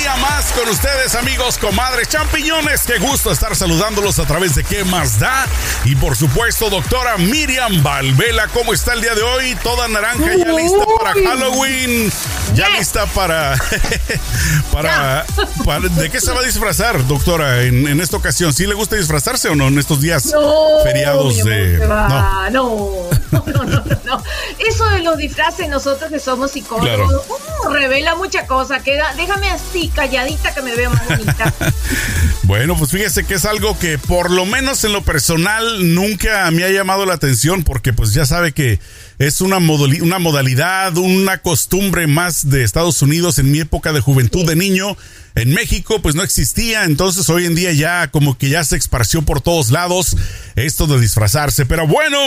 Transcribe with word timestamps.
día 0.00 0.16
más 0.16 0.50
con 0.52 0.66
ustedes, 0.68 1.14
amigos, 1.14 1.58
comadres, 1.58 2.08
champiñones. 2.08 2.82
Qué 2.86 2.98
gusto 2.98 3.30
estar 3.30 3.54
saludándolos 3.54 4.18
a 4.18 4.24
través 4.24 4.54
de 4.54 4.64
¿Qué 4.64 4.82
más 4.84 5.18
da? 5.18 5.46
Y 5.84 5.94
por 5.94 6.16
supuesto, 6.16 6.70
doctora 6.70 7.18
Miriam 7.18 7.82
Valvela, 7.82 8.48
¿cómo 8.48 8.72
está 8.72 8.94
el 8.94 9.02
día 9.02 9.14
de 9.14 9.22
hoy? 9.22 9.54
Toda 9.62 9.88
naranja, 9.88 10.36
ya 10.36 10.52
lista 10.52 10.86
para 10.98 11.12
Halloween. 11.12 12.10
Ya 12.54 12.68
lista 12.70 13.04
para. 13.06 13.58
para, 14.72 15.26
¿De 15.90 16.08
qué 16.08 16.20
se 16.20 16.32
va 16.32 16.40
a 16.40 16.44
disfrazar, 16.44 17.06
doctora, 17.06 17.62
en, 17.64 18.00
esta 18.00 18.16
ocasión? 18.16 18.54
¿Sí 18.54 18.66
le 18.66 18.74
gusta 18.74 18.96
disfrazarse 18.96 19.48
o 19.50 19.54
no 19.54 19.68
en 19.68 19.78
estos 19.78 20.00
días 20.00 20.34
feriados 20.82 21.44
de. 21.44 21.78
No. 21.78 22.50
no. 22.50 23.10
No, 23.30 23.44
no, 23.46 23.64
no, 24.04 24.22
Eso 24.58 24.84
de 24.86 25.02
los 25.02 25.16
disfraces, 25.16 25.68
nosotros 25.68 26.10
que 26.10 26.18
somos 26.18 26.50
psicólogos, 26.50 27.26
uh, 27.28 27.68
revela 27.68 28.16
mucha 28.16 28.46
cosa. 28.46 28.80
Queda, 28.80 29.14
déjame 29.16 29.50
así, 29.50 29.88
calladita, 29.90 30.54
que 30.54 30.62
me 30.62 30.74
veo 30.74 30.90
más 30.90 31.06
bonita. 31.06 31.54
bueno, 32.44 32.76
pues 32.76 32.90
fíjese 32.90 33.24
que 33.24 33.34
es 33.34 33.44
algo 33.44 33.78
que 33.78 33.98
por 33.98 34.30
lo 34.30 34.46
menos 34.46 34.84
en 34.84 34.92
lo 34.92 35.02
personal 35.02 35.94
nunca 35.94 36.50
me 36.50 36.64
ha 36.64 36.70
llamado 36.70 37.06
la 37.06 37.14
atención, 37.14 37.64
porque 37.64 37.92
pues 37.92 38.12
ya 38.12 38.26
sabe 38.26 38.52
que 38.52 38.78
es 39.18 39.40
una, 39.40 39.58
una 39.58 40.18
modalidad, 40.18 40.96
una 40.96 41.38
costumbre 41.38 42.06
más 42.06 42.48
de 42.48 42.64
Estados 42.64 43.02
Unidos 43.02 43.38
en 43.38 43.52
mi 43.52 43.60
época 43.60 43.92
de 43.92 44.00
juventud 44.00 44.46
de 44.46 44.56
niño. 44.56 44.96
En 45.34 45.54
México 45.54 46.02
pues 46.02 46.14
no 46.14 46.22
existía, 46.22 46.84
entonces 46.84 47.28
hoy 47.30 47.46
en 47.46 47.54
día 47.54 47.72
ya 47.72 48.08
como 48.08 48.36
que 48.36 48.48
ya 48.48 48.64
se 48.64 48.76
esparció 48.76 49.22
por 49.22 49.40
todos 49.40 49.70
lados 49.70 50.16
esto 50.56 50.86
de 50.86 51.00
disfrazarse. 51.00 51.66
Pero 51.66 51.86
bueno, 51.86 52.18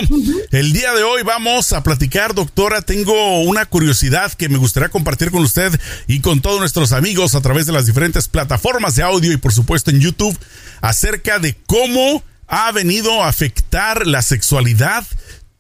el 0.52 0.74
día 0.74 0.94
de 0.94 1.04
hoy 1.04 1.24
vamos 1.24 1.74
a 1.74 1.84
platicar, 1.84 2.34
doctora, 2.34 2.82
tengo 2.82 3.42
una 3.42 3.66
curiosidad 3.66 4.32
que 4.34 4.50
me 4.50 4.58
gustaría 4.58 4.90
compartir 4.90 5.32
con 5.32 5.42
usted 5.42 5.78
y 6.08 6.22
con 6.22 6.42
todos 6.42 6.60
nuestros 6.60 6.94
amigos 6.94 7.36
a 7.36 7.42
través 7.42 7.66
de 7.66 7.74
las 7.74 7.86
diferentes 7.86 8.28
plataformas 8.28 8.96
de 8.96 9.04
audio 9.04 9.32
y 9.32 9.38
por 9.38 9.54
supuesto 9.54 9.92
en 9.92 10.00
YouTube 10.00 10.38
acerca 10.82 11.40
de 11.40 11.56
cómo 11.66 12.24
ha 12.48 12.72
venido 12.72 13.24
a 13.24 13.28
afectar 13.28 14.08
la 14.08 14.22
sexualidad 14.22 15.06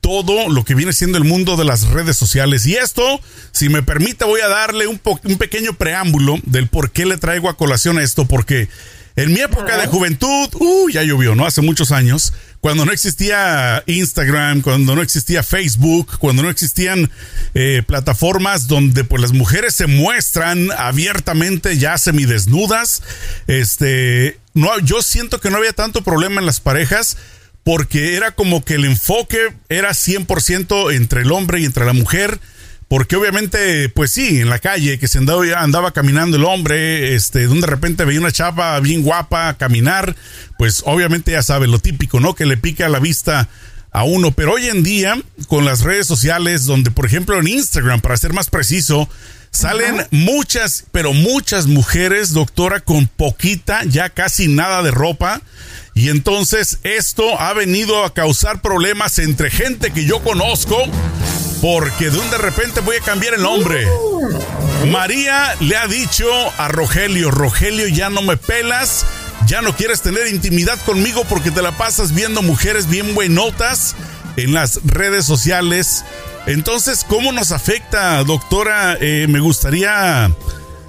todo 0.03 0.49
lo 0.49 0.65
que 0.65 0.75
viene 0.75 0.91
siendo 0.91 1.17
el 1.17 1.23
mundo 1.23 1.55
de 1.55 1.63
las 1.63 1.87
redes 1.87 2.17
sociales. 2.17 2.67
Y 2.67 2.75
esto, 2.75 3.21
si 3.53 3.69
me 3.69 3.83
permite, 3.83 4.25
voy 4.25 4.41
a 4.41 4.49
darle 4.49 4.85
un, 4.85 4.99
un 5.23 5.37
pequeño 5.37 5.73
preámbulo 5.73 6.39
del 6.43 6.67
por 6.67 6.91
qué 6.91 7.05
le 7.05 7.17
traigo 7.17 7.47
a 7.47 7.55
colación 7.55 7.97
esto, 7.97 8.25
porque 8.25 8.67
en 9.15 9.31
mi 9.31 9.39
época 9.39 9.77
de 9.77 9.87
juventud, 9.87 10.49
uh, 10.55 10.89
ya 10.89 11.03
llovió, 11.03 11.35
¿no? 11.35 11.45
Hace 11.45 11.61
muchos 11.61 11.91
años, 11.91 12.33
cuando 12.59 12.83
no 12.83 12.91
existía 12.91 13.81
Instagram, 13.85 14.61
cuando 14.61 14.93
no 14.93 15.01
existía 15.01 15.41
Facebook, 15.41 16.17
cuando 16.17 16.43
no 16.43 16.49
existían 16.49 17.09
eh, 17.53 17.83
plataformas 17.85 18.67
donde 18.67 19.03
pues 19.05 19.21
las 19.21 19.31
mujeres 19.31 19.73
se 19.75 19.87
muestran 19.87 20.69
abiertamente 20.77 21.77
ya 21.77 21.97
semidesnudas, 21.97 23.03
este, 23.47 24.39
no, 24.53 24.79
yo 24.79 25.01
siento 25.01 25.39
que 25.39 25.49
no 25.49 25.57
había 25.57 25.73
tanto 25.73 26.03
problema 26.03 26.41
en 26.41 26.45
las 26.47 26.59
parejas 26.59 27.15
porque 27.63 28.15
era 28.15 28.31
como 28.31 28.63
que 28.63 28.75
el 28.75 28.85
enfoque 28.85 29.53
era 29.69 29.91
100% 29.91 30.93
entre 30.93 31.21
el 31.21 31.31
hombre 31.31 31.61
y 31.61 31.65
entre 31.65 31.85
la 31.85 31.93
mujer. 31.93 32.39
Porque 32.89 33.15
obviamente, 33.15 33.89
pues 33.89 34.11
sí, 34.11 34.41
en 34.41 34.49
la 34.49 34.59
calle 34.59 34.99
que 34.99 35.07
se 35.07 35.17
andaba, 35.17 35.43
andaba 35.57 35.93
caminando 35.93 36.37
el 36.37 36.43
hombre, 36.43 37.15
este, 37.15 37.45
donde 37.45 37.61
de 37.61 37.71
repente 37.71 38.05
veía 38.05 38.19
una 38.19 38.31
chapa 38.31 38.79
bien 38.81 39.01
guapa 39.01 39.55
caminar, 39.55 40.15
pues 40.59 40.83
obviamente 40.85 41.31
ya 41.31 41.41
sabe 41.41 41.67
lo 41.67 41.79
típico, 41.79 42.19
¿no? 42.19 42.35
Que 42.35 42.45
le 42.45 42.55
pica 42.55 42.89
la 42.89 42.99
vista 42.99 43.49
a 43.91 44.03
uno. 44.03 44.31
Pero 44.31 44.53
hoy 44.53 44.67
en 44.67 44.83
día, 44.83 45.19
con 45.47 45.65
las 45.65 45.81
redes 45.81 46.05
sociales, 46.05 46.65
donde 46.65 46.91
por 46.91 47.05
ejemplo 47.05 47.39
en 47.39 47.47
Instagram, 47.47 48.01
para 48.01 48.17
ser 48.17 48.33
más 48.33 48.49
preciso, 48.49 49.09
salen 49.49 50.05
muchas, 50.11 50.85
pero 50.91 51.13
muchas 51.13 51.67
mujeres, 51.67 52.31
doctora, 52.33 52.81
con 52.81 53.07
poquita, 53.07 53.83
ya 53.85 54.09
casi 54.09 54.47
nada 54.49 54.83
de 54.83 54.91
ropa. 54.91 55.41
Y 55.95 56.09
entonces 56.09 56.79
esto 56.83 57.39
ha 57.39 57.53
venido 57.53 58.03
a 58.03 58.13
causar 58.13 58.61
problemas 58.61 59.19
entre 59.19 59.51
gente 59.51 59.91
que 59.91 60.05
yo 60.05 60.23
conozco, 60.23 60.77
porque 61.61 62.09
de 62.09 62.17
un 62.17 62.29
de 62.31 62.39
repente 62.39 62.81
voy 62.81 62.97
a 62.97 63.01
cambiar 63.01 63.35
el 63.35 63.43
nombre. 63.43 63.87
María 64.91 65.55
le 65.59 65.77
ha 65.77 65.87
dicho 65.87 66.27
a 66.57 66.67
Rogelio, 66.67 67.29
Rogelio 67.29 67.87
ya 67.87 68.09
no 68.09 68.21
me 68.21 68.37
pelas, 68.37 69.05
ya 69.45 69.61
no 69.61 69.75
quieres 69.75 70.01
tener 70.01 70.27
intimidad 70.27 70.79
conmigo 70.81 71.23
porque 71.29 71.51
te 71.51 71.61
la 71.61 71.77
pasas 71.77 72.13
viendo 72.13 72.41
mujeres 72.41 72.89
bien 72.89 73.13
buenotas 73.13 73.95
en 74.35 74.53
las 74.53 74.79
redes 74.83 75.25
sociales. 75.25 76.03
Entonces, 76.47 77.05
¿cómo 77.07 77.31
nos 77.31 77.51
afecta, 77.51 78.23
doctora? 78.23 78.97
Eh, 78.99 79.27
me 79.29 79.39
gustaría, 79.39 80.31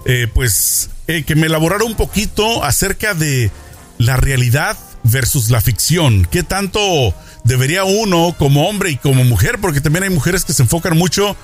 eh, 0.07 0.29
pues, 0.33 0.91
eh, 1.07 1.25
que 1.25 1.37
me 1.37 1.47
elaborara 1.47 1.85
un 1.85 1.95
poquito 1.95 2.65
acerca 2.65 3.15
de 3.15 3.51
la 3.99 4.17
realidad 4.17 4.77
versus 5.05 5.51
la 5.51 5.61
ficción. 5.61 6.27
¿Qué 6.31 6.43
tanto 6.43 7.15
debería 7.45 7.85
uno 7.85 8.35
como 8.39 8.69
hombre 8.69 8.91
y 8.91 8.97
como 8.97 9.23
mujer? 9.25 9.59
Porque 9.61 9.81
también 9.81 10.05
hay 10.05 10.11
mujeres 10.11 10.45
que 10.45 10.53
se 10.53 10.63
enfocan 10.63 10.97
mucho 10.97 11.37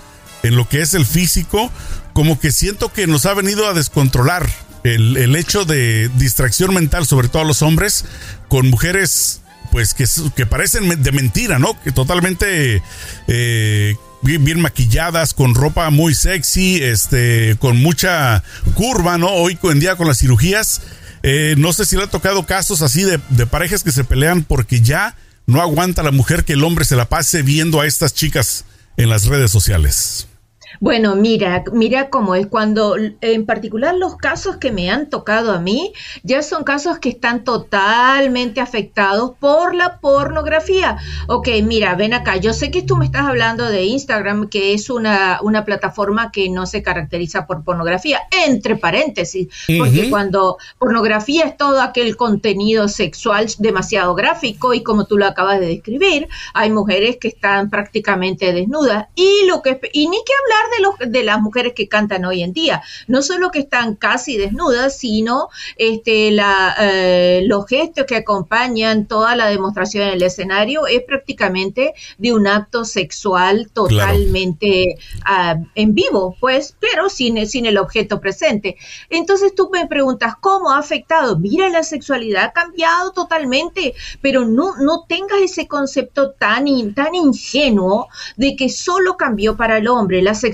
en 0.43 0.56
lo 0.56 0.69
que 0.69 0.81
es 0.81 0.94
el 0.94 1.06
físico, 1.06 1.70
como 2.12 2.41
que 2.41 2.50
siento 2.50 2.93
que 2.93 3.06
nos 3.06 3.26
ha 3.26 3.34
venido 3.34 3.69
a 3.69 3.75
descontrolar 3.75 4.49
el, 4.82 5.37
hecho 5.37 5.66
de 5.66 6.09
distracción 6.16 6.72
mental, 6.72 7.06
sobre 7.06 7.28
todo 7.28 7.43
a 7.43 7.44
los 7.44 7.62
hombres, 7.62 8.04
con 8.49 8.70
mujeres 8.70 9.43
pues 9.70 9.94
que, 9.94 10.06
que 10.34 10.47
parecen 10.47 11.03
de 11.03 11.12
mentira, 11.12 11.59
¿no? 11.59 11.81
Que 11.82 11.93
totalmente 11.93 12.82
eh, 13.28 13.97
bien, 14.22 14.44
bien, 14.44 14.60
maquilladas, 14.60 15.34
con 15.34 15.54
ropa 15.54 15.91
muy 15.91 16.15
sexy, 16.15 16.82
este, 16.82 17.56
con 17.60 17.76
mucha 17.76 18.43
curva, 18.75 19.19
¿no? 19.19 19.28
Hoy 19.28 19.59
en 19.62 19.78
día 19.78 19.97
con 19.97 20.09
las 20.09 20.19
cirugías 20.19 20.81
eh, 21.22 21.54
no 21.58 21.72
sé 21.72 21.84
si 21.84 21.97
le 21.97 22.04
ha 22.04 22.06
tocado 22.06 22.47
casos 22.47 22.82
así 22.82 23.03
de, 23.03 23.20
de 23.28 23.47
parejas 23.47 23.82
que 23.82 23.92
se 23.92 24.04
pelean 24.04 24.42
porque 24.42 24.81
ya 24.81 25.16
no 25.47 25.60
aguanta 25.60 26.03
la 26.03 26.12
mujer 26.12 26.44
que 26.44 26.54
el 26.54 26.64
hombre 26.64 26.84
se 26.84 26.97
la 26.97 27.08
pase 27.08 27.42
viendo 27.42 27.81
a 27.81 27.86
estas 27.86 28.14
chicas 28.14 28.64
en 28.97 29.08
las 29.08 29.26
redes 29.26 29.50
sociales. 29.50 30.30
Bueno, 30.78 31.16
mira, 31.16 31.64
mira 31.72 32.10
cómo 32.10 32.34
es. 32.34 32.47
Cuando, 32.47 32.97
en 33.20 33.47
particular 33.47 33.94
los 33.94 34.16
casos 34.16 34.58
que 34.58 34.70
me 34.70 34.91
han 34.91 35.10
tocado 35.10 35.53
a 35.53 35.58
mí, 35.58 35.92
ya 36.22 36.42
son 36.42 36.64
casos 36.64 36.98
que 36.98 37.08
están 37.08 37.44
totalmente 37.44 38.60
afectados 38.60 39.32
por 39.41 39.75
la 39.75 39.98
pornografía. 39.98 40.98
Ok, 41.26 41.48
mira, 41.64 41.94
ven 41.97 42.14
acá, 42.14 42.36
yo 42.36 42.53
sé 42.53 42.70
que 42.70 42.82
tú 42.82 42.97
me 42.97 43.04
estás 43.04 43.26
hablando 43.26 43.66
de 43.66 43.84
Instagram, 43.84 44.48
que 44.48 44.75
es 44.75 44.91
una, 44.91 45.41
una 45.42 45.64
plataforma 45.64 46.31
que 46.31 46.48
no 46.48 46.66
se 46.66 46.82
caracteriza 46.82 47.47
por 47.47 47.64
pornografía, 47.64 48.20
entre 48.47 48.76
paréntesis, 48.76 49.48
porque 49.78 50.08
cuando 50.10 50.58
pornografía 50.78 51.44
es 51.44 51.56
todo 51.56 51.81
aquel 51.81 52.16
contenido 52.16 52.88
sexual 52.88 53.47
demasiado 53.58 54.14
gráfico 54.14 54.75
y 54.75 54.82
como 54.82 55.06
tú 55.06 55.19
lo 55.19 55.26
acabas 55.26 55.60
de 55.60 55.66
describir, 55.66 56.28
hay 56.54 56.70
mujeres 56.70 57.16
que 57.20 57.28
están 57.28 57.70
prácticamente 57.70 58.52
desnudas. 58.52 59.06
Y 59.14 59.47
lo 59.47 59.62
que 59.62 59.81
y 59.92 60.08
ni 60.08 60.19
que 60.19 60.32
hablar 60.44 60.59
de, 60.76 60.82
los, 60.82 61.12
de 61.12 61.22
las 61.22 61.41
mujeres 61.41 61.72
que 61.75 61.88
cantan 61.88 62.25
hoy 62.25 62.43
en 62.43 62.53
día. 62.53 62.82
No 63.06 63.22
solo 63.22 63.50
que 63.50 63.60
están 63.60 63.97
casi 63.97 64.37
desnudas, 64.37 64.98
sino 64.98 65.48
este, 65.76 66.31
la, 66.31 66.75
eh, 66.78 67.43
los 67.47 67.66
gestos 67.66 68.06
que 68.06 68.16
acompañan 68.16 69.06
toda 69.06 69.37
la 69.37 69.47
demostración 69.47 70.04
en 70.04 70.15
el 70.15 70.22
escenario 70.22 70.87
es 70.87 71.03
prácticamente 71.03 71.94
de 72.19 72.32
un 72.32 72.47
acto 72.47 72.84
sexual 72.84 73.70
totalmente 73.72 74.97
ah, 75.25 75.56
en 75.75 75.94
vivo, 75.94 76.37
pues, 76.41 76.76
pero 76.81 77.09
sin, 77.09 77.47
sin 77.47 77.66
el 77.66 77.78
objeto 77.78 78.20
presente. 78.20 78.76
Entonces 79.09 79.54
tú 79.54 79.70
me 79.72 79.87
preguntas, 79.87 80.34
¿cómo 80.41 80.70
ha 80.70 80.78
afectado? 80.78 81.38
Mira, 81.38 81.69
la 81.69 81.82
sexualidad 81.82 82.44
ha 82.44 82.53
cambiado 82.53 83.12
totalmente, 83.12 83.94
pero 84.20 84.44
no, 84.44 84.76
no 84.76 85.04
tengas 85.09 85.41
ese 85.41 85.66
concepto 85.66 86.32
tan, 86.32 86.66
tan 86.94 87.15
ingenuo 87.15 88.09
de 88.37 88.56
que 88.56 88.69
solo 88.69 89.16
cambió 89.16 89.56
para 89.56 89.78
el 89.78 89.88
hombre. 89.88 90.22
La 90.22 90.34
sexualidad 90.34 90.50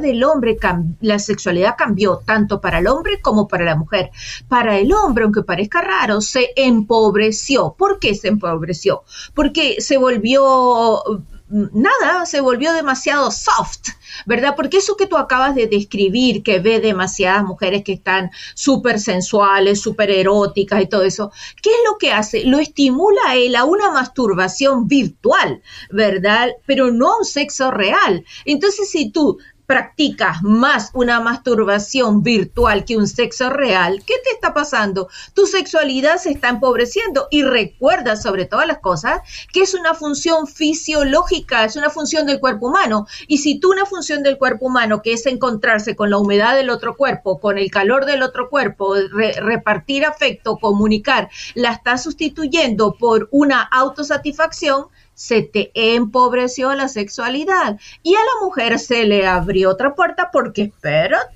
del 0.00 0.24
hombre, 0.24 0.56
la 1.00 1.18
sexualidad 1.18 1.74
cambió 1.76 2.20
tanto 2.24 2.60
para 2.60 2.78
el 2.78 2.86
hombre 2.86 3.20
como 3.20 3.48
para 3.48 3.64
la 3.64 3.76
mujer. 3.76 4.10
Para 4.48 4.78
el 4.78 4.92
hombre, 4.92 5.24
aunque 5.24 5.42
parezca 5.42 5.80
raro, 5.80 6.20
se 6.20 6.50
empobreció. 6.56 7.74
¿Por 7.76 7.98
qué 7.98 8.14
se 8.14 8.28
empobreció? 8.28 9.02
Porque 9.34 9.80
se 9.80 9.98
volvió 9.98 11.02
nada, 11.50 12.26
se 12.26 12.40
volvió 12.40 12.72
demasiado 12.72 13.30
soft, 13.30 13.88
¿verdad? 14.26 14.54
Porque 14.56 14.78
eso 14.78 14.96
que 14.96 15.06
tú 15.06 15.16
acabas 15.16 15.54
de 15.54 15.66
describir, 15.66 16.42
que 16.42 16.58
ve 16.58 16.80
demasiadas 16.80 17.44
mujeres 17.44 17.84
que 17.84 17.92
están 17.92 18.30
súper 18.54 19.00
sensuales, 19.00 19.80
súper 19.80 20.10
eróticas 20.10 20.82
y 20.82 20.86
todo 20.86 21.02
eso, 21.02 21.32
¿qué 21.62 21.70
es 21.70 21.78
lo 21.90 21.96
que 21.98 22.12
hace? 22.12 22.44
Lo 22.44 22.58
estimula 22.58 23.20
a 23.28 23.36
él 23.36 23.56
a 23.56 23.64
una 23.64 23.90
masturbación 23.90 24.86
virtual, 24.86 25.62
¿verdad? 25.90 26.48
Pero 26.66 26.90
no 26.90 27.12
a 27.12 27.18
un 27.18 27.24
sexo 27.24 27.70
real. 27.70 28.24
Entonces, 28.44 28.90
si 28.90 29.10
tú 29.10 29.38
practicas 29.68 30.42
más 30.42 30.90
una 30.94 31.20
masturbación 31.20 32.22
virtual 32.22 32.86
que 32.86 32.96
un 32.96 33.06
sexo 33.06 33.50
real, 33.50 34.02
¿qué 34.06 34.14
te 34.24 34.30
está 34.30 34.54
pasando? 34.54 35.08
Tu 35.34 35.46
sexualidad 35.46 36.16
se 36.16 36.30
está 36.30 36.48
empobreciendo 36.48 37.28
y 37.30 37.42
recuerda 37.42 38.16
sobre 38.16 38.46
todas 38.46 38.66
las 38.66 38.78
cosas 38.78 39.20
que 39.52 39.60
es 39.60 39.74
una 39.74 39.92
función 39.92 40.46
fisiológica, 40.46 41.66
es 41.66 41.76
una 41.76 41.90
función 41.90 42.24
del 42.26 42.40
cuerpo 42.40 42.68
humano. 42.68 43.06
Y 43.26 43.38
si 43.38 43.60
tú 43.60 43.70
una 43.70 43.84
función 43.84 44.22
del 44.22 44.38
cuerpo 44.38 44.64
humano 44.64 45.02
que 45.02 45.12
es 45.12 45.26
encontrarse 45.26 45.94
con 45.94 46.08
la 46.08 46.16
humedad 46.16 46.56
del 46.56 46.70
otro 46.70 46.96
cuerpo, 46.96 47.38
con 47.38 47.58
el 47.58 47.70
calor 47.70 48.06
del 48.06 48.22
otro 48.22 48.48
cuerpo, 48.48 48.94
repartir 48.94 50.06
afecto, 50.06 50.56
comunicar, 50.56 51.28
la 51.54 51.72
estás 51.72 52.04
sustituyendo 52.04 52.94
por 52.94 53.28
una 53.32 53.60
autosatisfacción, 53.60 54.86
se 55.18 55.42
te 55.42 55.72
empobreció 55.74 56.72
la 56.74 56.86
sexualidad 56.86 57.76
y 58.04 58.14
a 58.14 58.20
la 58.20 58.46
mujer 58.46 58.78
se 58.78 59.04
le 59.04 59.26
abrió 59.26 59.70
otra 59.70 59.96
puerta 59.96 60.30
porque 60.32 60.62
espérate, 60.62 61.26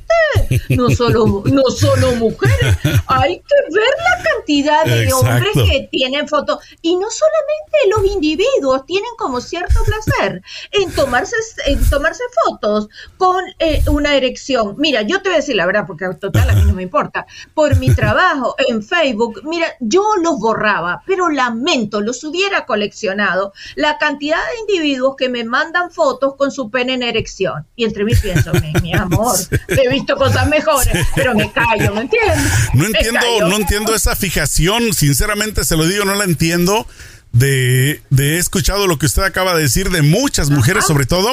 no 0.69 0.88
solo, 0.90 1.43
no 1.46 1.62
solo 1.64 2.14
mujeres, 2.14 2.76
hay 3.08 3.40
que 3.40 3.75
ver 3.75 3.90
la 3.99 4.31
cantidad 4.31 4.84
de 4.84 5.12
hombres 5.12 5.50
que 5.69 5.88
tienen 5.90 6.29
fotos 6.29 6.61
y 6.81 6.94
no 6.94 7.08
solamente 7.11 7.88
los 7.90 8.12
individuos 8.12 8.87
tienen 8.87 9.11
como 9.19 9.40
cierto 9.40 9.81
placer 9.85 10.43
en 10.70 10.93
tomarse, 10.93 11.35
en 11.67 11.90
tomarse 11.90 12.23
fotos 12.44 12.88
con 13.17 13.43
eh, 13.58 13.82
una 13.88 14.14
erección. 14.14 14.76
Mira, 14.78 15.02
yo 15.02 15.23
te 15.23 15.28
voy 15.28 15.35
a 15.35 15.40
decir 15.40 15.56
la 15.56 15.67
verdad 15.67 15.88
porque 15.88 16.06
total 16.20 16.50
a 16.50 16.52
mí 16.52 16.62
no 16.67 16.75
me 16.75 16.85
importa. 16.85 17.26
Por 17.52 17.76
mi 17.81 17.93
trabajo 17.93 18.55
en 18.69 18.81
Facebook, 18.81 19.40
mira, 19.43 19.67
yo 19.81 20.05
los 20.23 20.38
borraba, 20.38 21.02
pero 21.05 21.31
lamento, 21.31 22.00
los 22.00 22.23
hubiera 22.23 22.64
coleccionado 22.64 23.52
la 23.75 23.99
cantidad 23.99 24.39
de 24.39 24.75
individuos 24.75 25.15
que 25.17 25.29
me 25.29 25.45
mandan 25.45 25.91
fotos 25.91 26.35
con 26.37 26.51
su 26.51 26.71
pene 26.71 26.95
en 26.95 27.03
erección. 27.03 27.67
Y 27.77 27.85
entre 27.85 28.05
mí 28.05 28.15
pienso, 28.15 28.53
mi, 28.83 28.95
amor, 28.95 29.37
he 29.69 29.89
visto 29.89 30.17
cosas 30.17 30.49
mejores, 30.49 31.07
pero 31.15 31.35
me 31.35 31.51
callo, 31.53 31.95
¿me 31.95 32.03
entiendes? 32.03 32.53
No 32.75 32.87
entiendo, 32.87 33.49
no 33.49 33.57
entiendo 33.57 33.95
esa 33.95 34.17
fijación, 34.17 34.93
sinceramente 34.93 35.65
se 35.65 35.77
lo 35.77 35.87
digo, 35.87 36.05
no 36.05 36.15
la 36.15 36.25
entiendo. 36.25 36.87
De, 37.33 38.03
de 38.11 38.35
he 38.35 38.39
escuchado 38.39 38.87
lo 38.87 38.99
que 38.99 39.07
usted 39.07 39.23
acaba 39.23 39.55
de 39.55 39.63
decir 39.63 39.89
de 39.91 40.03
muchas 40.03 40.51
mujeres, 40.51 40.85
sobre 40.85 41.07
todo, 41.07 41.33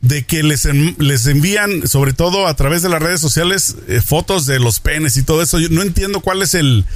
de 0.00 0.24
que 0.24 0.42
les, 0.42 0.64
les 0.64 1.26
envían, 1.26 1.86
sobre 1.86 2.12
todo 2.12 2.46
a 2.46 2.54
través 2.54 2.82
de 2.82 2.88
las 2.88 3.02
redes 3.02 3.20
sociales, 3.20 3.76
eh, 3.88 4.00
fotos 4.00 4.46
de 4.46 4.58
los 4.58 4.80
penes 4.80 5.16
y 5.16 5.22
todo 5.22 5.42
eso. 5.42 5.58
Yo 5.58 5.68
no 5.68 5.82
entiendo 5.82 6.20
cuál 6.20 6.42
es 6.42 6.54
el, 6.54 6.86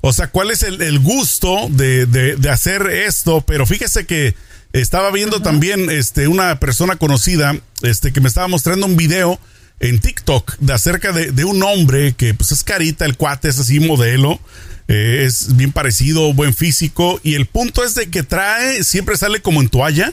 o 0.00 0.12
sea, 0.12 0.28
¿cuál 0.28 0.50
es 0.50 0.62
el, 0.62 0.98
gusto 1.00 1.68
de, 1.70 2.06
de, 2.06 2.50
hacer 2.50 2.86
esto? 2.88 3.40
Pero 3.42 3.66
fíjese 3.66 4.06
que 4.06 4.34
estaba 4.72 5.10
viendo 5.10 5.42
también 5.42 5.90
este, 5.90 6.28
una 6.28 6.60
persona 6.60 6.96
conocida 6.96 7.56
este, 7.82 8.12
que 8.12 8.20
me 8.20 8.28
estaba 8.28 8.48
mostrando 8.48 8.86
un 8.86 8.96
video 8.96 9.40
en 9.80 10.00
TikTok 10.00 10.56
de 10.58 10.72
acerca 10.72 11.12
de, 11.12 11.44
un 11.44 11.62
hombre 11.62 12.12
que 12.12 12.34
pues 12.34 12.52
es 12.52 12.64
carita, 12.64 13.04
el 13.04 13.16
cuate 13.16 13.48
es 13.48 13.58
así 13.58 13.80
modelo, 13.80 14.40
eh, 14.88 15.24
es 15.26 15.56
bien 15.56 15.72
parecido, 15.72 16.32
buen 16.34 16.54
físico 16.54 17.20
y 17.22 17.34
el 17.34 17.46
punto 17.46 17.84
es 17.84 17.94
de 17.94 18.10
que 18.10 18.22
trae, 18.22 18.82
siempre 18.84 19.16
sale 19.16 19.40
como 19.40 19.60
en 19.60 19.68
toalla 19.68 20.10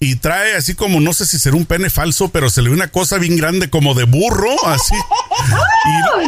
y 0.00 0.16
trae 0.16 0.54
así 0.54 0.74
como, 0.74 1.00
no 1.00 1.12
sé 1.12 1.26
si 1.26 1.38
será 1.38 1.56
un 1.56 1.66
pene 1.66 1.90
falso, 1.90 2.28
pero 2.28 2.50
se 2.50 2.62
le 2.62 2.68
ve 2.68 2.76
una 2.76 2.88
cosa 2.88 3.18
bien 3.18 3.36
grande 3.36 3.68
como 3.68 3.94
de 3.94 4.04
burro, 4.04 4.54
así. 4.66 4.94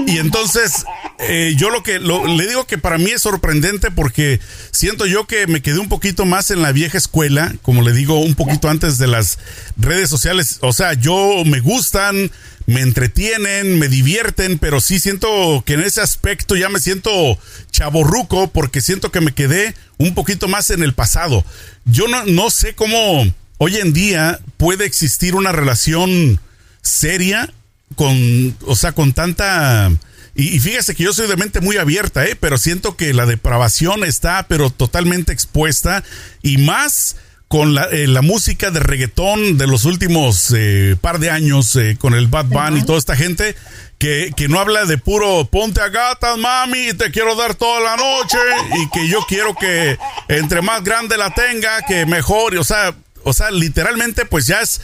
Y, 0.06 0.18
entonces, 0.18 0.84
eh, 1.22 1.54
yo 1.56 1.70
lo 1.70 1.82
que 1.82 1.98
le 1.98 2.46
digo 2.46 2.66
que 2.66 2.78
para 2.78 2.98
mí 2.98 3.10
es 3.10 3.22
sorprendente 3.22 3.90
porque 3.90 4.40
siento 4.70 5.06
yo 5.06 5.26
que 5.26 5.46
me 5.46 5.60
quedé 5.60 5.78
un 5.78 5.88
poquito 5.88 6.24
más 6.24 6.50
en 6.50 6.62
la 6.62 6.72
vieja 6.72 6.96
escuela, 6.96 7.54
como 7.62 7.82
le 7.82 7.92
digo, 7.92 8.20
un 8.20 8.34
poquito 8.34 8.68
antes 8.68 8.98
de 8.98 9.06
las 9.06 9.38
redes 9.76 10.08
sociales. 10.08 10.58
O 10.62 10.72
sea, 10.72 10.94
yo 10.94 11.44
me 11.44 11.60
gustan, 11.60 12.30
me 12.66 12.80
entretienen, 12.80 13.78
me 13.78 13.88
divierten, 13.88 14.58
pero 14.58 14.80
sí 14.80 14.98
siento 14.98 15.62
que 15.66 15.74
en 15.74 15.80
ese 15.80 16.00
aspecto 16.00 16.56
ya 16.56 16.68
me 16.68 16.80
siento 16.80 17.38
chaborruco 17.70 18.48
porque 18.48 18.80
siento 18.80 19.10
que 19.12 19.20
me 19.20 19.32
quedé 19.32 19.74
un 19.98 20.14
poquito 20.14 20.48
más 20.48 20.70
en 20.70 20.82
el 20.82 20.94
pasado. 20.94 21.44
Yo 21.84 22.08
no, 22.08 22.24
no 22.24 22.50
sé 22.50 22.74
cómo 22.74 23.24
hoy 23.58 23.76
en 23.76 23.92
día 23.92 24.40
puede 24.56 24.86
existir 24.86 25.34
una 25.34 25.52
relación 25.52 26.40
seria 26.82 27.52
con, 27.94 28.56
o 28.66 28.76
sea, 28.76 28.92
con 28.92 29.12
tanta... 29.12 29.90
Y, 30.34 30.60
fíjese 30.60 30.94
que 30.94 31.04
yo 31.04 31.12
soy 31.12 31.26
de 31.26 31.36
mente 31.36 31.60
muy 31.60 31.76
abierta, 31.76 32.24
¿eh? 32.24 32.36
pero 32.38 32.58
siento 32.58 32.96
que 32.96 33.12
la 33.12 33.26
depravación 33.26 34.04
está, 34.04 34.46
pero 34.48 34.70
totalmente 34.70 35.32
expuesta 35.32 36.04
y 36.42 36.58
más 36.58 37.16
con 37.50 37.74
la, 37.74 37.88
eh, 37.90 38.06
música 38.22 38.70
de 38.70 38.78
reggaetón 38.78 39.58
de 39.58 39.66
los 39.66 39.84
últimos 39.84 40.54
eh, 40.56 40.94
par 41.00 41.18
de 41.18 41.30
años, 41.30 41.74
eh, 41.74 41.96
con 41.98 42.14
el 42.14 42.28
Bad 42.28 42.44
Bunny 42.44 42.78
y 42.78 42.84
toda 42.84 42.96
esta 42.96 43.16
gente, 43.16 43.56
que, 43.98 44.32
que, 44.36 44.46
no 44.46 44.60
habla 44.60 44.84
de 44.84 44.98
puro 44.98 45.48
ponte 45.50 45.80
a 45.80 45.88
gatas, 45.88 46.38
mami, 46.38 46.94
te 46.94 47.10
quiero 47.10 47.34
dar 47.34 47.56
toda 47.56 47.80
la 47.80 47.96
noche, 47.96 48.38
y 48.80 48.90
que 48.90 49.08
yo 49.08 49.18
quiero 49.26 49.56
que 49.56 49.98
entre 50.28 50.62
más 50.62 50.84
grande 50.84 51.16
la 51.16 51.34
tenga, 51.34 51.82
que 51.88 52.06
mejor, 52.06 52.56
o 52.56 52.62
sea, 52.62 52.94
o 53.24 53.32
sea, 53.32 53.50
literalmente, 53.50 54.26
pues 54.26 54.46
ya 54.46 54.60
es, 54.60 54.80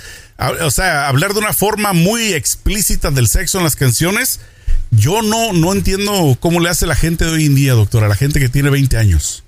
o 0.60 0.70
sea, 0.72 1.06
hablar 1.06 1.34
de 1.34 1.38
una 1.38 1.52
forma 1.52 1.92
muy 1.92 2.32
explícita 2.32 3.12
del 3.12 3.28
sexo 3.28 3.58
en 3.58 3.64
las 3.64 3.76
canciones. 3.76 4.40
Yo 4.90 5.22
no, 5.22 5.52
no 5.52 5.72
entiendo 5.72 6.36
cómo 6.40 6.60
le 6.60 6.68
hace 6.68 6.86
la 6.86 6.94
gente 6.94 7.24
de 7.24 7.32
hoy 7.32 7.46
en 7.46 7.54
día, 7.54 7.74
doctora, 7.74 8.08
la 8.08 8.16
gente 8.16 8.40
que 8.40 8.48
tiene 8.48 8.70
20 8.70 8.96
años 8.96 9.44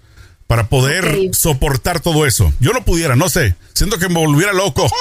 para 0.49 0.69
poder 0.69 1.35
soportar 1.35 2.01
todo 2.01 2.25
eso. 2.27 2.53
Yo 2.59 2.73
no 2.73 2.83
pudiera, 2.83 3.15
no 3.15 3.29
sé, 3.29 3.55
siento 3.75 3.99
que 3.99 4.09
me 4.09 4.19
volviera 4.19 4.53
loco. 4.53 4.87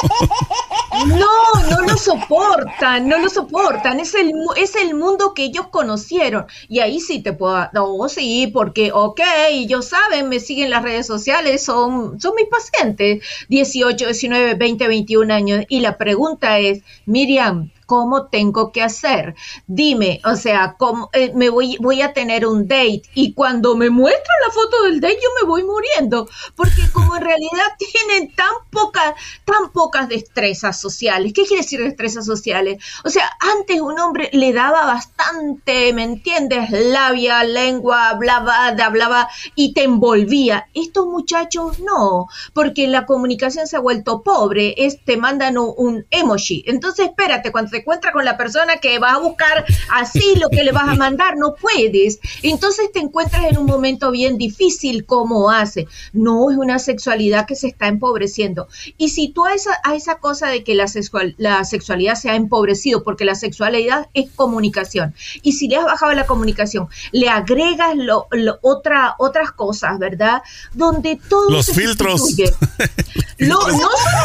No, 1.06 1.69
no 1.69 1.81
lo 1.81 1.95
soportan, 1.95 3.07
no 3.07 3.19
lo 3.19 3.30
soportan. 3.30 4.00
Es 4.00 4.16
el, 4.16 4.31
es 4.56 4.75
el 4.75 4.95
mundo 4.95 5.34
que 5.36 5.44
ellos 5.44 5.68
conocieron. 5.68 6.48
Y 6.68 6.80
ahí 6.80 7.00
sí 7.00 7.19
te 7.19 7.33
puedo. 7.33 7.69
No, 7.72 8.10
sí, 8.10 8.48
porque, 8.48 8.92
ok, 8.92 9.22
ellos 9.50 9.90
saben, 9.90 10.28
me 10.28 10.40
siguen 10.40 10.72
las 10.72 10.81
redes 10.81 11.06
sociales, 11.06 11.63
son, 11.63 12.19
son 12.19 12.33
mis 12.36 12.48
pacientes, 12.48 13.24
18, 13.50 14.06
19, 14.06 14.56
20, 14.56 14.88
21 14.88 15.33
años. 15.33 15.66
Y 15.69 15.81
la 15.81 15.98
pregunta 15.98 16.57
es, 16.57 16.81
Miriam, 17.06 17.69
¿Cómo 17.88 18.28
tengo 18.28 18.72
que 18.74 18.84
hacer? 18.84 19.34
Dime, 19.66 20.19
o 20.25 20.36
sea, 20.36 20.75
¿cómo, 20.78 21.10
eh, 21.13 21.31
me 21.34 21.50
voy, 21.50 21.78
voy 21.80 22.01
a 22.01 22.12
tener 22.12 22.45
un 22.45 22.68
date 22.68 23.04
y 23.16 23.34
cuando 23.34 23.78
me 23.78 23.89
muestran 23.89 24.38
la 24.45 24.54
foto 24.54 24.84
del 24.84 25.00
date 25.00 25.18
yo 25.24 25.30
me 25.42 25.48
voy 25.48 25.63
muriendo, 25.63 26.30
porque 26.56 26.81
como 26.92 27.16
en 27.16 27.24
realidad 27.24 27.66
tienen 27.80 28.36
tan 28.36 28.51
pocas, 28.72 29.13
tan 29.45 29.72
pocas 29.72 30.10
destrezas 30.10 30.80
sociales. 30.80 31.31
¿Qué 31.34 31.45
quiere 31.45 31.63
decir 31.63 31.81
destrezas 31.81 32.25
sociales? 32.25 32.84
O 33.06 33.10
sea, 33.10 33.31
antes 33.57 33.80
un 33.80 33.98
hombre 34.00 34.30
le 34.33 34.51
daba 34.51 34.86
bastante, 34.86 35.94
¿me 35.94 36.04
entiendes? 36.04 36.69
Labia, 36.72 37.45
lengua, 37.45 38.10
hablaba, 38.10 38.68
hablaba 38.68 39.30
y 39.56 39.74
te 39.74 39.83
envolvía. 39.83 40.68
Estos 40.74 41.06
muchachos 41.06 41.80
no, 41.80 42.28
porque 42.54 42.88
la 42.88 43.06
comunicación 43.06 43.66
se 43.66 43.78
ha 43.78 43.80
vuelto 43.80 44.24
pobre, 44.24 44.75
es, 44.78 45.04
te 45.06 45.16
mandan 45.16 45.57
un, 45.57 45.74
un 45.78 46.06
emoji. 46.12 46.66
Entonces, 46.68 47.07
espérate, 47.07 47.51
cuando 47.54 47.77
encuentra 47.78 48.12
con 48.12 48.26
la 48.26 48.38
persona 48.38 48.78
que 48.78 49.00
va 49.00 49.14
a 49.14 49.20
buscar 49.20 49.66
así 49.92 50.36
lo 50.36 50.50
que 50.50 50.64
le 50.64 50.72
vas 50.72 50.88
a 50.88 50.96
mandar, 50.96 51.38
no 51.38 51.56
puedes. 51.56 52.19
Entonces 52.44 52.92
te 52.92 53.00
encuentras 53.00 53.46
en 53.46 53.57
un 53.57 53.66
momento 53.66 54.12
bien 54.12 54.38
difícil, 54.38 55.06
¿cómo 55.06 55.50
hace? 55.50 55.88
No 56.14 56.52
es 56.52 56.57
una 56.57 56.80
sexualidad 56.80 57.46
que 57.46 57.56
se 57.56 57.68
está 57.68 57.88
empobreciendo. 57.88 58.68
Y 58.98 59.10
si 59.10 59.30
tú 59.30 59.46
a 59.46 59.54
esa, 59.54 59.78
a 59.84 59.96
esa 59.96 60.16
cosa 60.16 60.48
de 60.48 60.64
que 60.64 60.76
la, 60.76 60.88
sexual, 60.88 61.36
la 61.38 61.64
sexualidad 61.64 62.16
se 62.16 62.30
ha 62.30 62.36
empobrecido, 62.36 63.04
porque 63.04 63.26
la 63.26 63.36
sexualidad 63.36 64.07
es 64.14 64.30
comunicación, 64.31 65.14
y 65.42 65.54
si 65.54 65.68
le 65.68 65.78
has 65.78 65.86
bajado 65.86 66.14
la 66.14 66.26
comunicación, 66.26 66.88
le 67.12 67.30
agregas 67.30 67.96
lo, 67.96 68.28
otra, 68.62 69.16
otras 69.19 69.52
cosas, 69.52 70.00
¿verdad? 70.00 70.42
Donde 70.74 71.19
todo... 71.30 71.50
Los 71.50 71.68
filtros. 71.68 72.22
no 73.40 73.62
solo 73.62 73.78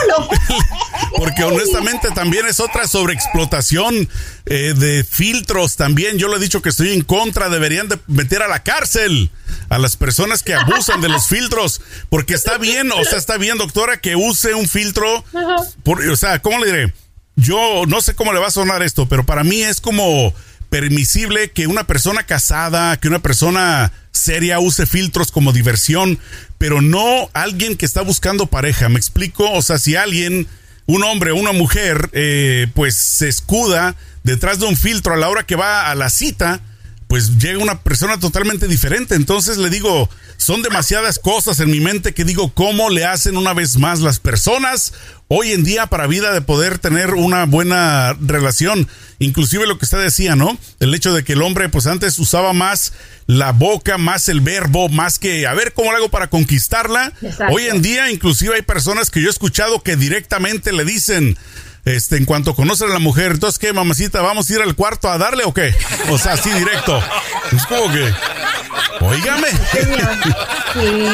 los... 0.08 0.28
porque 1.16 1.44
honestamente 1.44 2.08
también 2.10 2.46
es 2.46 2.60
otra 2.60 2.86
sobreexplotación 2.86 3.41
eh, 4.46 4.74
de 4.76 5.04
filtros 5.04 5.76
también. 5.76 6.18
Yo 6.18 6.28
le 6.28 6.36
he 6.36 6.40
dicho 6.40 6.62
que 6.62 6.68
estoy 6.68 6.92
en 6.92 7.02
contra, 7.02 7.48
deberían 7.48 7.88
de 7.88 7.98
meter 8.06 8.42
a 8.42 8.48
la 8.48 8.62
cárcel 8.62 9.30
a 9.68 9.78
las 9.78 9.96
personas 9.96 10.42
que 10.42 10.54
abusan 10.54 11.00
de 11.00 11.08
los 11.08 11.28
filtros, 11.28 11.80
porque 12.10 12.34
está 12.34 12.58
bien, 12.58 12.92
o 12.92 13.04
sea, 13.04 13.18
está 13.18 13.38
bien, 13.38 13.58
doctora, 13.58 14.00
que 14.00 14.16
use 14.16 14.54
un 14.54 14.68
filtro, 14.68 15.24
o 15.84 16.16
sea, 16.16 16.40
¿cómo 16.40 16.58
le 16.58 16.66
diré? 16.66 16.94
Yo 17.36 17.84
no 17.86 18.02
sé 18.02 18.14
cómo 18.14 18.32
le 18.32 18.40
va 18.40 18.48
a 18.48 18.50
sonar 18.50 18.82
esto, 18.82 19.08
pero 19.08 19.24
para 19.24 19.44
mí 19.44 19.62
es 19.62 19.80
como 19.80 20.34
permisible 20.68 21.50
que 21.50 21.66
una 21.66 21.86
persona 21.86 22.24
casada, 22.24 22.96
que 22.98 23.08
una 23.08 23.20
persona 23.20 23.92
seria 24.10 24.58
use 24.58 24.86
filtros 24.86 25.30
como 25.30 25.52
diversión, 25.52 26.18
pero 26.58 26.80
no 26.80 27.30
alguien 27.32 27.76
que 27.76 27.86
está 27.86 28.02
buscando 28.02 28.46
pareja. 28.46 28.88
¿Me 28.88 28.98
explico? 28.98 29.50
O 29.52 29.62
sea, 29.62 29.78
si 29.78 29.96
alguien 29.96 30.46
un 30.86 31.04
hombre 31.04 31.30
o 31.30 31.36
una 31.36 31.52
mujer, 31.52 32.10
eh, 32.12 32.66
pues 32.74 32.96
se 32.96 33.28
escuda 33.28 33.94
detrás 34.22 34.58
de 34.58 34.66
un 34.66 34.76
filtro 34.76 35.14
a 35.14 35.16
la 35.16 35.28
hora 35.28 35.44
que 35.44 35.56
va 35.56 35.90
a 35.90 35.94
la 35.94 36.10
cita, 36.10 36.60
pues 37.12 37.36
llega 37.36 37.62
una 37.62 37.78
persona 37.78 38.18
totalmente 38.18 38.66
diferente. 38.66 39.16
Entonces 39.16 39.58
le 39.58 39.68
digo, 39.68 40.08
son 40.38 40.62
demasiadas 40.62 41.18
cosas 41.18 41.60
en 41.60 41.70
mi 41.70 41.78
mente 41.78 42.14
que 42.14 42.24
digo, 42.24 42.54
¿cómo 42.54 42.88
le 42.88 43.04
hacen 43.04 43.36
una 43.36 43.52
vez 43.52 43.76
más 43.76 44.00
las 44.00 44.18
personas 44.18 44.94
hoy 45.28 45.52
en 45.52 45.62
día 45.62 45.88
para 45.88 46.06
vida 46.06 46.32
de 46.32 46.40
poder 46.40 46.78
tener 46.78 47.12
una 47.12 47.44
buena 47.44 48.16
relación? 48.18 48.88
Inclusive 49.18 49.66
lo 49.66 49.76
que 49.76 49.84
usted 49.84 50.02
decía, 50.02 50.36
¿no? 50.36 50.56
El 50.80 50.94
hecho 50.94 51.12
de 51.12 51.22
que 51.22 51.34
el 51.34 51.42
hombre 51.42 51.68
pues 51.68 51.86
antes 51.86 52.18
usaba 52.18 52.54
más 52.54 52.94
la 53.26 53.52
boca, 53.52 53.98
más 53.98 54.30
el 54.30 54.40
verbo, 54.40 54.88
más 54.88 55.18
que 55.18 55.46
a 55.46 55.52
ver 55.52 55.74
cómo 55.74 55.90
lo 55.90 55.98
hago 55.98 56.10
para 56.10 56.30
conquistarla. 56.30 57.12
Hoy 57.50 57.64
en 57.64 57.82
día 57.82 58.10
inclusive 58.10 58.54
hay 58.54 58.62
personas 58.62 59.10
que 59.10 59.20
yo 59.20 59.26
he 59.26 59.30
escuchado 59.30 59.82
que 59.82 59.96
directamente 59.96 60.72
le 60.72 60.86
dicen, 60.86 61.36
este, 61.84 62.16
en 62.16 62.24
cuanto 62.24 62.54
conocen 62.54 62.90
a 62.90 62.92
la 62.92 62.98
mujer, 62.98 63.32
entonces, 63.32 63.58
¿qué, 63.58 63.72
mamacita? 63.72 64.22
¿Vamos 64.22 64.48
a 64.48 64.52
ir 64.54 64.60
al 64.60 64.74
cuarto 64.74 65.08
a 65.08 65.18
darle 65.18 65.44
o 65.44 65.52
qué? 65.52 65.74
O 66.10 66.18
sea, 66.18 66.32
así 66.32 66.50
directo. 66.50 67.02
Es 67.52 67.66
como 67.66 67.90
que, 67.92 68.12
Óigame. 69.00 69.48
Sí. 70.72 71.06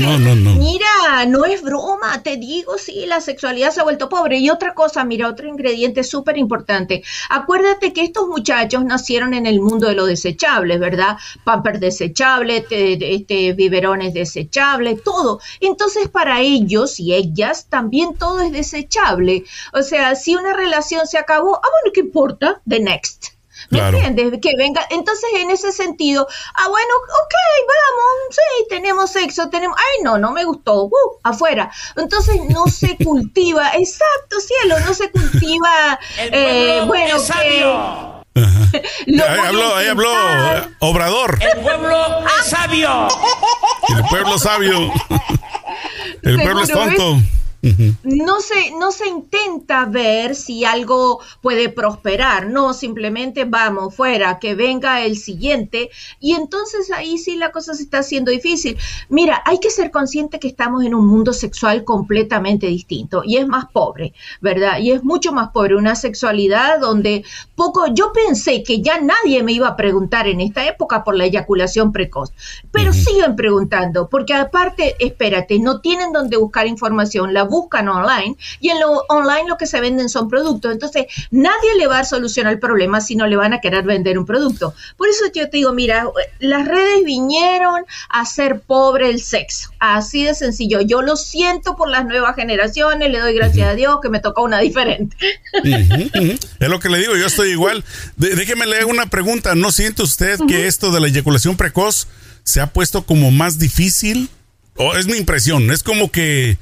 no, 0.00 0.18
no, 0.18 0.36
no. 0.36 0.54
Mira, 0.54 1.24
no 1.26 1.44
es 1.44 1.62
broma, 1.62 2.22
te 2.22 2.36
digo, 2.36 2.76
sí, 2.76 3.06
la 3.06 3.20
sexualidad 3.20 3.70
se 3.70 3.80
ha 3.80 3.84
vuelto 3.84 4.08
pobre. 4.08 4.38
Y 4.38 4.50
otra 4.50 4.74
cosa, 4.74 5.04
mira, 5.04 5.28
otro 5.28 5.48
ingrediente 5.48 6.04
súper 6.04 6.36
importante. 6.36 7.02
Acuérdate 7.30 7.92
que 7.92 8.02
estos 8.02 8.28
muchachos 8.28 8.84
nacieron 8.84 9.32
en 9.34 9.46
el 9.46 9.60
mundo 9.60 9.88
de 9.88 9.94
lo 9.94 10.06
desechable, 10.06 10.78
¿verdad? 10.78 11.16
Pampers 11.44 11.80
desechables, 11.80 12.66
este, 12.70 13.52
biberones 13.54 14.12
desechables, 14.12 15.02
todo. 15.02 15.40
Entonces, 15.60 16.08
para 16.08 16.40
ellos 16.40 17.00
y 17.00 17.14
ellas 17.14 17.66
también 17.68 18.14
todo 18.14 18.40
es 18.40 18.52
desechable. 18.52 19.44
O 19.72 19.82
sea, 19.82 20.14
si 20.14 20.34
una 20.34 20.52
relación 20.54 21.06
se 21.06 21.18
acabó, 21.18 21.56
ah, 21.56 21.68
bueno, 21.70 21.92
¿qué 21.92 22.00
importa? 22.00 22.60
The 22.68 22.80
next. 22.80 23.32
¿Me 23.70 23.78
entiendes? 23.80 24.40
Que 24.42 24.56
venga. 24.56 24.86
Entonces, 24.90 25.28
en 25.36 25.50
ese 25.50 25.72
sentido, 25.72 26.26
ah, 26.54 26.68
bueno, 26.68 26.94
ok, 26.96 27.34
vamos, 27.68 28.34
sí, 28.36 28.66
tenemos 28.68 29.10
sexo, 29.10 29.48
tenemos. 29.48 29.76
Ay, 29.78 30.02
no, 30.02 30.18
no 30.18 30.32
me 30.32 30.44
gustó, 30.44 30.84
uh, 30.84 31.18
afuera. 31.22 31.70
Entonces, 31.96 32.36
no 32.48 32.66
se 32.66 32.96
cultiva, 33.04 33.70
exacto, 33.74 34.40
cielo, 34.40 34.78
no 34.80 34.94
se 34.94 35.10
cultiva. 35.10 35.98
eh, 36.18 36.82
bueno, 36.86 37.16
que. 37.18 38.22
ahí 38.34 39.38
habló, 39.46 39.74
ahí 39.76 39.86
habló 39.88 40.10
Obrador. 40.78 41.38
El 41.40 41.60
pueblo 41.60 42.24
es 42.40 42.46
sabio. 42.46 43.08
El 43.94 44.04
pueblo 44.04 44.38
sabio. 44.38 44.92
El 46.22 46.40
pueblo 46.42 46.62
es 46.62 46.70
tonto. 46.70 47.18
No 48.02 48.40
se, 48.40 48.72
no 48.76 48.90
se 48.90 49.06
intenta 49.06 49.84
ver 49.84 50.34
si 50.34 50.64
algo 50.64 51.20
puede 51.40 51.68
prosperar, 51.68 52.48
no, 52.48 52.74
simplemente 52.74 53.44
vamos 53.44 53.94
fuera, 53.94 54.40
que 54.40 54.56
venga 54.56 55.04
el 55.04 55.16
siguiente 55.16 55.88
y 56.18 56.32
entonces 56.32 56.90
ahí 56.90 57.18
sí 57.18 57.36
la 57.36 57.52
cosa 57.52 57.74
se 57.74 57.84
está 57.84 57.98
haciendo 57.98 58.32
difícil. 58.32 58.76
Mira, 59.08 59.42
hay 59.46 59.60
que 59.60 59.70
ser 59.70 59.92
consciente 59.92 60.40
que 60.40 60.48
estamos 60.48 60.84
en 60.84 60.92
un 60.92 61.06
mundo 61.06 61.32
sexual 61.32 61.84
completamente 61.84 62.66
distinto 62.66 63.22
y 63.24 63.36
es 63.36 63.46
más 63.46 63.66
pobre, 63.70 64.12
¿verdad? 64.40 64.78
Y 64.80 64.90
es 64.90 65.04
mucho 65.04 65.32
más 65.32 65.50
pobre, 65.50 65.76
una 65.76 65.94
sexualidad 65.94 66.80
donde 66.80 67.24
poco, 67.54 67.86
yo 67.94 68.12
pensé 68.12 68.64
que 68.64 68.82
ya 68.82 69.00
nadie 69.00 69.44
me 69.44 69.52
iba 69.52 69.68
a 69.68 69.76
preguntar 69.76 70.26
en 70.26 70.40
esta 70.40 70.66
época 70.66 71.04
por 71.04 71.16
la 71.16 71.26
eyaculación 71.26 71.92
precoz, 71.92 72.32
pero 72.72 72.92
siguen 72.92 73.36
preguntando, 73.36 74.08
porque 74.08 74.34
aparte, 74.34 74.96
espérate, 74.98 75.60
no 75.60 75.80
tienen 75.80 76.12
donde 76.12 76.36
buscar 76.36 76.66
información, 76.66 77.32
la 77.32 77.51
buscan 77.52 77.86
online 77.86 78.36
y 78.60 78.70
en 78.70 78.80
lo 78.80 79.04
online 79.08 79.46
lo 79.46 79.58
que 79.58 79.66
se 79.66 79.80
venden 79.80 80.08
son 80.08 80.28
productos. 80.28 80.72
Entonces, 80.72 81.04
nadie 81.30 81.74
le 81.78 81.86
va 81.86 81.98
a 81.98 82.04
solucionar 82.04 82.54
el 82.54 82.58
problema 82.58 83.00
si 83.02 83.14
no 83.14 83.26
le 83.26 83.36
van 83.36 83.52
a 83.52 83.60
querer 83.60 83.84
vender 83.84 84.18
un 84.18 84.24
producto. 84.24 84.74
Por 84.96 85.08
eso 85.08 85.26
yo 85.34 85.50
te 85.50 85.58
digo, 85.58 85.72
mira, 85.74 86.06
las 86.40 86.66
redes 86.66 87.04
vinieron 87.04 87.84
a 88.08 88.20
hacer 88.22 88.60
pobre 88.60 89.10
el 89.10 89.20
sexo. 89.20 89.70
Así 89.78 90.24
de 90.24 90.34
sencillo. 90.34 90.80
Yo 90.80 91.02
lo 91.02 91.16
siento 91.16 91.76
por 91.76 91.90
las 91.90 92.06
nuevas 92.06 92.34
generaciones, 92.34 93.10
le 93.10 93.20
doy 93.20 93.34
gracias 93.34 93.68
a 93.68 93.74
Dios 93.74 93.98
que 94.02 94.08
me 94.08 94.20
tocó 94.20 94.42
una 94.42 94.58
diferente. 94.58 95.16
Es 95.52 96.68
lo 96.68 96.80
que 96.80 96.88
le 96.88 96.98
digo, 96.98 97.16
yo 97.16 97.26
estoy 97.26 97.50
igual. 97.50 97.84
déjeme 98.16 98.66
leer 98.66 98.86
una 98.86 99.06
pregunta. 99.06 99.54
¿No 99.54 99.70
siente 99.72 100.02
usted 100.02 100.38
que 100.48 100.66
esto 100.66 100.90
de 100.90 101.00
la 101.00 101.08
eyaculación 101.08 101.56
precoz 101.56 102.08
se 102.44 102.60
ha 102.60 102.68
puesto 102.68 103.04
como 103.04 103.30
más 103.30 103.58
difícil? 103.58 104.30
O 104.76 104.94
es 104.94 105.06
mi 105.06 105.18
impresión, 105.18 105.70
es 105.70 105.82
como 105.82 106.10
que 106.10 106.56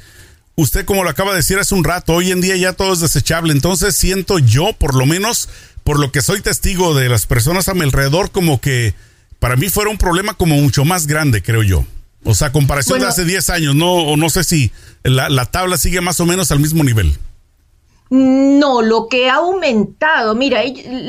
usted 0.61 0.85
como 0.85 1.05
lo 1.05 1.11
acaba 1.11 1.31
de 1.31 1.39
decir 1.39 1.59
hace 1.59 1.75
un 1.75 1.85
rato, 1.85 2.15
hoy 2.15 2.31
en 2.31 2.41
día 2.41 2.57
ya 2.57 2.73
todo 2.73 2.93
es 2.93 3.01
desechable, 3.01 3.53
entonces 3.53 3.97
siento 3.97 4.39
yo, 4.39 4.73
por 4.73 4.95
lo 4.95 5.07
menos, 5.07 5.49
por 5.85 5.99
lo 5.99 6.13
que 6.13 6.23
soy 6.23 6.41
testigo 6.41 6.95
de 6.95 7.09
las 7.09 7.27
personas 7.27 7.69
a 7.69 7.75
mi 7.75 7.83
alrededor, 7.83 8.31
como 8.31 8.61
que 8.61 8.95
para 9.39 9.57
mí 9.57 9.69
fuera 9.69 9.91
un 9.91 9.99
problema 9.99 10.35
como 10.35 10.57
mucho 10.57 10.85
más 10.85 11.07
grande, 11.07 11.43
creo 11.43 11.63
yo. 11.63 11.85
O 12.25 12.35
sea, 12.35 12.53
comparación 12.53 13.01
de 13.01 13.07
hace 13.07 13.25
10 13.25 13.51
años, 13.51 13.75
no, 13.75 13.93
o 13.95 14.17
no 14.17 14.29
sé 14.29 14.45
si 14.45 14.71
la, 15.03 15.31
la 15.31 15.47
tabla 15.47 15.79
sigue 15.79 16.03
más 16.03 16.21
o 16.21 16.27
menos 16.27 16.51
al 16.51 16.61
mismo 16.61 16.85
nivel. 16.85 17.17
No, 18.13 18.83
lo 18.83 19.07
que 19.07 19.31
ha 19.31 19.37
aumentado, 19.37 20.35
mira, 20.35 20.63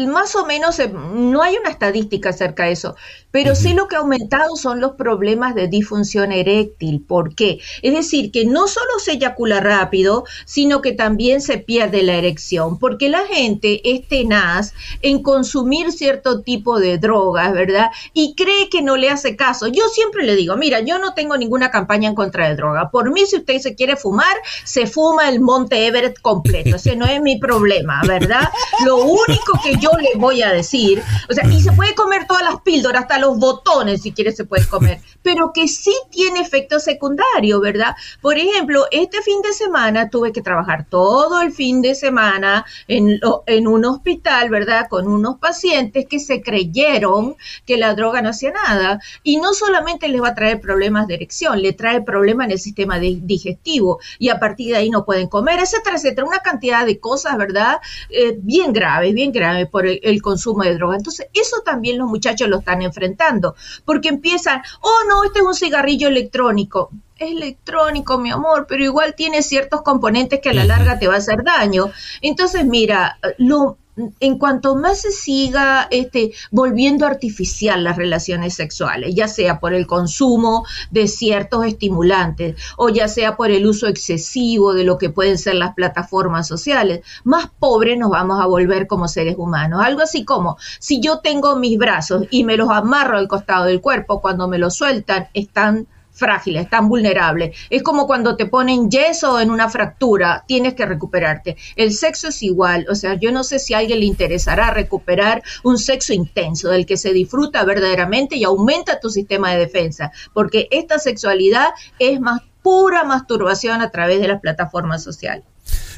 más 0.08 0.36
o 0.36 0.46
menos 0.46 0.78
eh, 0.78 0.88
no 0.88 1.42
hay 1.42 1.56
una 1.58 1.72
estadística 1.72 2.30
acerca 2.30 2.66
de 2.66 2.74
eso, 2.74 2.96
pero 3.32 3.56
sí 3.56 3.74
lo 3.74 3.88
que 3.88 3.96
ha 3.96 4.00
aumentado 4.00 4.56
son 4.56 4.80
los 4.80 4.92
problemas 4.92 5.56
de 5.56 5.68
disfunción 5.68 6.32
eréctil. 6.32 7.04
¿Por 7.08 7.34
qué? 7.34 7.60
Es 7.82 7.94
decir, 7.96 8.32
que 8.32 8.46
no 8.46 8.68
solo 8.68 9.00
se 9.04 9.14
eyacula 9.14 9.62
rápido, 9.62 10.26
sino 10.46 10.84
que 10.84 10.92
también 10.92 11.42
se 11.42 11.58
pierde 11.58 12.04
la 12.04 12.14
erección, 12.14 12.78
porque 12.78 13.10
la 13.10 13.26
gente 13.26 13.82
es 13.84 14.08
tenaz 14.08 14.74
en 15.02 15.24
consumir 15.24 15.92
cierto 15.92 16.42
tipo 16.42 16.80
de 16.80 17.00
drogas, 17.00 17.52
¿verdad? 17.54 17.90
Y 18.14 18.36
cree 18.36 18.70
que 18.70 18.84
no 18.84 18.96
le 18.96 19.10
hace 19.10 19.36
caso. 19.36 19.66
Yo 19.68 19.88
siempre 19.92 20.24
le 20.24 20.36
digo, 20.36 20.56
mira, 20.56 20.82
yo 20.82 21.00
no 21.00 21.16
tengo 21.16 21.36
ninguna 21.36 21.72
campaña 21.72 22.10
en 22.10 22.16
contra 22.16 22.48
de 22.48 22.56
droga. 22.58 22.92
Por 22.92 23.12
mí, 23.12 23.26
si 23.26 23.38
usted 23.38 23.58
se 23.60 23.74
quiere 23.74 23.96
fumar, 23.96 24.36
se 24.66 24.86
fuma 24.86 25.30
el 25.30 25.40
Monte 25.40 25.88
Everett 25.88 26.20
completo. 26.22 26.78
No 26.96 27.06
es 27.06 27.22
mi 27.22 27.38
problema, 27.38 28.02
¿verdad? 28.08 28.50
Lo 28.86 28.98
único 28.98 29.60
que 29.64 29.78
yo 29.78 29.92
le 30.00 30.18
voy 30.18 30.42
a 30.42 30.52
decir, 30.52 31.02
o 31.30 31.34
sea, 31.34 31.46
y 31.48 31.62
se 31.62 31.72
puede 31.72 31.96
comer 31.96 32.26
todas 32.28 32.44
las 32.44 32.62
píldoras, 32.62 33.04
hasta 33.04 33.20
los 33.20 33.38
botones, 33.38 34.02
si 34.02 34.12
quiere 34.12 34.32
se 34.32 34.46
puede 34.46 34.66
comer, 34.68 35.00
pero 35.22 35.52
que 35.54 35.68
sí 35.68 35.94
tiene 36.10 36.42
efecto 36.42 36.80
secundario, 36.80 37.60
¿verdad? 37.60 37.96
Por 38.22 38.38
ejemplo, 38.38 38.86
este 38.92 39.22
fin 39.22 39.42
de 39.42 39.54
semana 39.54 40.10
tuve 40.10 40.32
que 40.32 40.42
trabajar 40.42 40.86
todo 40.90 41.42
el 41.42 41.52
fin 41.52 41.82
de 41.82 41.96
semana 41.96 42.66
en, 42.88 43.20
en 43.46 43.68
un 43.68 43.86
hospital, 43.86 44.50
¿verdad? 44.50 44.88
Con 44.90 45.08
unos 45.08 45.38
pacientes 45.38 46.06
que 46.08 46.20
se 46.20 46.42
creyeron 46.42 47.36
que 47.66 47.78
la 47.78 47.94
droga 47.94 48.22
no 48.22 48.30
hacía 48.30 48.52
nada. 48.52 49.00
Y 49.24 49.38
no 49.38 49.54
solamente 49.54 50.08
les 50.08 50.22
va 50.22 50.30
a 50.30 50.36
traer 50.36 50.60
problemas 50.60 51.08
de 51.08 51.16
erección, 51.16 51.62
le 51.62 51.74
trae 51.74 52.02
problemas 52.02 52.46
en 52.46 52.52
el 52.52 52.60
sistema 52.60 53.00
digestivo 53.00 54.00
y 54.20 54.30
a 54.30 54.40
partir 54.40 54.70
de 54.70 54.78
ahí 54.78 54.90
no 54.90 55.06
pueden 55.06 55.28
comer, 55.28 55.60
etcétera, 55.60 55.98
etcétera. 55.98 56.28
Una 56.28 56.40
cantidad 56.40 56.81
de 56.86 57.00
cosas, 57.00 57.38
¿verdad? 57.38 57.80
Eh, 58.10 58.38
bien 58.38 58.74
graves, 58.74 59.14
bien 59.14 59.32
graves 59.32 59.68
por 59.68 59.86
el, 59.88 60.22
consumo 60.22 60.64
de 60.64 60.76
droga. 60.76 60.98
Entonces, 60.98 61.28
eso 61.34 61.62
también 61.66 61.98
los 61.98 62.08
muchachos 62.08 62.48
lo 62.48 62.60
están 62.60 62.82
enfrentando, 62.82 63.56
porque 63.86 64.10
empiezan, 64.10 64.62
oh 64.82 65.00
no, 65.08 65.24
este 65.24 65.40
es 65.40 65.46
un 65.46 65.56
cigarrillo 65.56 66.08
electrónico 66.08 66.92
es 67.18 67.32
electrónico, 67.32 68.18
mi 68.18 68.32
amor, 68.32 68.66
pero 68.68 68.84
igual 68.84 69.14
tiene 69.16 69.44
ciertos 69.44 69.84
componentes 69.84 70.40
que 70.40 70.50
a 70.50 70.54
la 70.54 70.66
larga 70.66 70.98
te 70.98 71.08
va 71.08 71.14
a 71.14 71.18
hacer 71.18 71.44
daño. 71.44 71.92
Entonces, 72.22 72.66
mira, 72.66 73.20
lo, 73.38 73.78
en 74.20 74.38
cuanto 74.38 74.76
más 74.76 75.02
se 75.02 75.12
siga 75.12 75.88
este, 75.92 76.32
volviendo 76.50 77.06
artificial 77.06 77.84
las 77.84 77.98
relaciones 77.98 78.54
sexuales, 78.54 79.14
ya 79.16 79.28
sea 79.28 79.60
por 79.60 79.74
el 79.74 79.86
consumo 79.86 80.66
de 80.92 81.08
ciertos 81.08 81.66
estimulantes 81.66 82.56
o 82.78 82.90
ya 82.90 83.08
sea 83.08 83.36
por 83.36 83.52
el 83.52 83.66
uso 83.66 83.88
excesivo 83.88 84.74
de 84.74 84.84
lo 84.84 84.98
que 84.98 85.10
pueden 85.10 85.38
ser 85.38 85.56
las 85.56 85.74
plataformas 85.74 86.48
sociales, 86.48 87.02
más 87.24 87.50
pobres 87.60 87.98
nos 87.98 88.12
vamos 88.12 88.42
a 88.42 88.48
volver 88.48 88.88
como 88.88 89.08
seres 89.08 89.36
humanos. 89.38 89.82
Algo 89.84 90.02
así 90.02 90.24
como, 90.24 90.58
si 90.80 91.02
yo 91.02 91.20
tengo 91.20 91.56
mis 91.56 91.78
brazos 91.78 92.28
y 92.30 92.44
me 92.44 92.58
los 92.58 92.70
amarro 92.70 93.18
al 93.18 93.28
costado 93.28 93.66
del 93.66 93.82
cuerpo, 93.82 94.22
cuando 94.22 94.48
me 94.48 94.58
los 94.58 94.76
sueltan, 94.76 95.28
están 95.34 95.88
frágiles, 96.22 96.70
tan 96.70 96.88
vulnerables. 96.88 97.58
Es 97.72 97.82
como 97.82 98.06
cuando 98.06 98.36
te 98.38 98.46
ponen 98.46 98.92
yeso 98.92 99.40
en 99.40 99.50
una 99.50 99.70
fractura, 99.70 100.46
tienes 100.48 100.76
que 100.76 100.86
recuperarte. 100.86 101.58
El 101.76 101.94
sexo 101.94 102.28
es 102.28 102.44
igual, 102.44 102.86
o 102.90 102.94
sea, 102.94 103.16
yo 103.16 103.32
no 103.32 103.44
sé 103.44 103.58
si 103.58 103.74
a 103.74 103.80
alguien 103.80 104.00
le 104.00 104.06
interesará 104.06 104.70
recuperar 104.70 105.42
un 105.64 105.80
sexo 105.80 106.14
intenso, 106.14 106.70
del 106.70 106.86
que 106.86 106.98
se 106.98 107.12
disfruta 107.12 107.66
verdaderamente 107.66 108.36
y 108.36 108.44
aumenta 108.44 109.00
tu 109.00 109.10
sistema 109.10 109.52
de 109.52 109.58
defensa, 109.58 110.12
porque 110.32 110.68
esta 110.70 111.00
sexualidad 111.00 111.70
es 111.98 112.22
más 112.22 112.42
pura 112.62 113.04
masturbación 113.04 113.82
a 113.82 113.90
través 113.90 114.22
de 114.22 114.28
las 114.28 114.42
plataformas 114.42 115.04
sociales. 115.04 115.44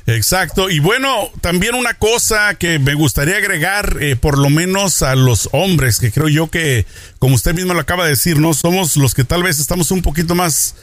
Exacto. 0.05 0.69
Y 0.69 0.79
bueno, 0.79 1.31
también 1.41 1.75
una 1.75 1.93
cosa 1.93 2.55
que 2.55 2.77
me 2.79 2.93
gustaría 2.93 3.37
agregar, 3.37 3.97
eh, 4.01 4.15
por 4.15 4.37
lo 4.37 4.49
menos 4.49 5.01
a 5.01 5.15
los 5.15 5.49
hombres, 5.53 5.99
que 5.99 6.11
creo 6.11 6.27
yo 6.27 6.49
que, 6.49 6.85
como 7.19 7.35
usted 7.35 7.53
mismo 7.53 7.73
lo 7.73 7.79
acaba 7.79 8.03
de 8.03 8.11
decir, 8.11 8.37
¿no? 8.37 8.53
Somos 8.53 8.97
los 8.97 9.13
que 9.13 9.23
tal 9.23 9.43
vez 9.43 9.59
estamos 9.59 9.91
un 9.91 10.01
poquito 10.01 10.35
más 10.35 10.75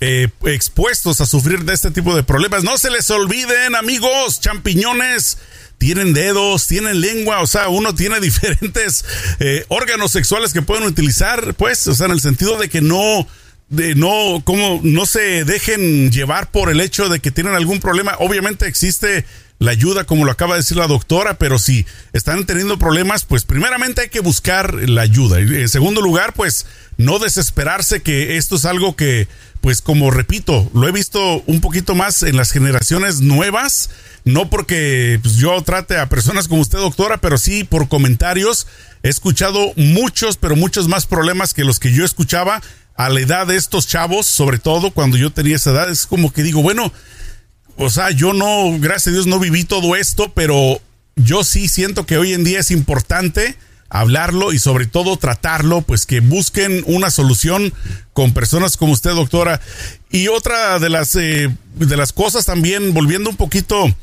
eh, 0.00 0.28
expuestos 0.44 1.20
a 1.20 1.26
sufrir 1.26 1.64
de 1.64 1.74
este 1.74 1.90
tipo 1.90 2.16
de 2.16 2.22
problemas. 2.22 2.64
No 2.64 2.78
se 2.78 2.90
les 2.90 3.10
olviden, 3.10 3.74
amigos, 3.74 4.40
champiñones 4.40 5.38
tienen 5.78 6.14
dedos, 6.14 6.66
tienen 6.66 7.00
lengua, 7.00 7.40
o 7.40 7.46
sea, 7.46 7.68
uno 7.68 7.94
tiene 7.94 8.20
diferentes 8.20 9.04
eh, 9.40 9.64
órganos 9.68 10.12
sexuales 10.12 10.52
que 10.52 10.62
pueden 10.62 10.84
utilizar, 10.84 11.54
pues, 11.54 11.86
o 11.86 11.94
sea, 11.94 12.06
en 12.06 12.12
el 12.12 12.20
sentido 12.20 12.56
de 12.58 12.68
que 12.68 12.80
no, 12.80 13.26
de 13.68 13.94
no, 13.94 14.42
como 14.44 14.80
no 14.82 15.06
se 15.06 15.44
dejen 15.44 16.12
llevar 16.12 16.50
por 16.50 16.70
el 16.70 16.80
hecho 16.80 17.08
de 17.08 17.20
que 17.20 17.30
tienen 17.30 17.54
algún 17.54 17.80
problema. 17.80 18.16
Obviamente 18.18 18.66
existe 18.66 19.24
la 19.58 19.70
ayuda, 19.70 20.04
como 20.04 20.24
lo 20.24 20.30
acaba 20.30 20.54
de 20.54 20.60
decir 20.60 20.76
la 20.76 20.86
doctora, 20.86 21.38
pero 21.38 21.58
si 21.58 21.86
están 22.12 22.44
teniendo 22.44 22.78
problemas, 22.78 23.24
pues 23.24 23.44
primeramente 23.44 24.02
hay 24.02 24.08
que 24.08 24.20
buscar 24.20 24.74
la 24.74 25.02
ayuda. 25.02 25.40
En 25.40 25.68
segundo 25.68 26.02
lugar, 26.02 26.34
pues 26.34 26.66
no 26.98 27.18
desesperarse 27.18 28.02
que 28.02 28.36
esto 28.36 28.56
es 28.56 28.66
algo 28.66 28.96
que, 28.96 29.28
pues 29.62 29.80
como 29.80 30.10
repito, 30.10 30.70
lo 30.74 30.86
he 30.86 30.92
visto 30.92 31.42
un 31.46 31.60
poquito 31.60 31.94
más 31.94 32.22
en 32.22 32.36
las 32.36 32.50
generaciones 32.50 33.20
nuevas, 33.20 33.90
no 34.24 34.50
porque 34.50 35.18
pues, 35.22 35.36
yo 35.36 35.60
trate 35.62 35.96
a 35.96 36.08
personas 36.08 36.48
como 36.48 36.60
usted, 36.60 36.78
doctora, 36.78 37.16
pero 37.18 37.38
sí 37.38 37.64
por 37.64 37.88
comentarios. 37.88 38.66
He 39.02 39.08
escuchado 39.08 39.72
muchos, 39.76 40.36
pero 40.36 40.56
muchos 40.56 40.88
más 40.88 41.06
problemas 41.06 41.54
que 41.54 41.64
los 41.64 41.78
que 41.78 41.92
yo 41.92 42.04
escuchaba 42.04 42.60
a 42.96 43.08
la 43.08 43.20
edad 43.20 43.46
de 43.46 43.56
estos 43.56 43.86
chavos, 43.86 44.26
sobre 44.26 44.58
todo 44.58 44.90
cuando 44.90 45.16
yo 45.16 45.30
tenía 45.30 45.56
esa 45.56 45.70
edad. 45.70 45.90
Es 45.90 46.06
como 46.06 46.32
que 46.32 46.42
digo, 46.42 46.62
bueno, 46.62 46.92
o 47.76 47.90
sea, 47.90 48.10
yo 48.10 48.32
no, 48.32 48.78
gracias 48.78 49.08
a 49.08 49.10
Dios, 49.12 49.26
no 49.26 49.38
viví 49.38 49.64
todo 49.64 49.96
esto, 49.96 50.32
pero 50.34 50.80
yo 51.16 51.44
sí 51.44 51.68
siento 51.68 52.06
que 52.06 52.18
hoy 52.18 52.32
en 52.32 52.44
día 52.44 52.60
es 52.60 52.70
importante 52.70 53.56
hablarlo 53.88 54.52
y 54.52 54.58
sobre 54.58 54.86
todo 54.86 55.16
tratarlo, 55.16 55.82
pues 55.82 56.06
que 56.06 56.20
busquen 56.20 56.82
una 56.86 57.10
solución 57.10 57.72
con 58.12 58.32
personas 58.32 58.76
como 58.76 58.92
usted, 58.92 59.10
doctora. 59.10 59.60
Y 60.10 60.28
otra 60.28 60.78
de 60.78 60.88
las, 60.88 61.14
eh, 61.16 61.54
de 61.74 61.96
las 61.96 62.12
cosas 62.12 62.46
también, 62.46 62.94
volviendo 62.94 63.30
un 63.30 63.36
poquito 63.36 63.94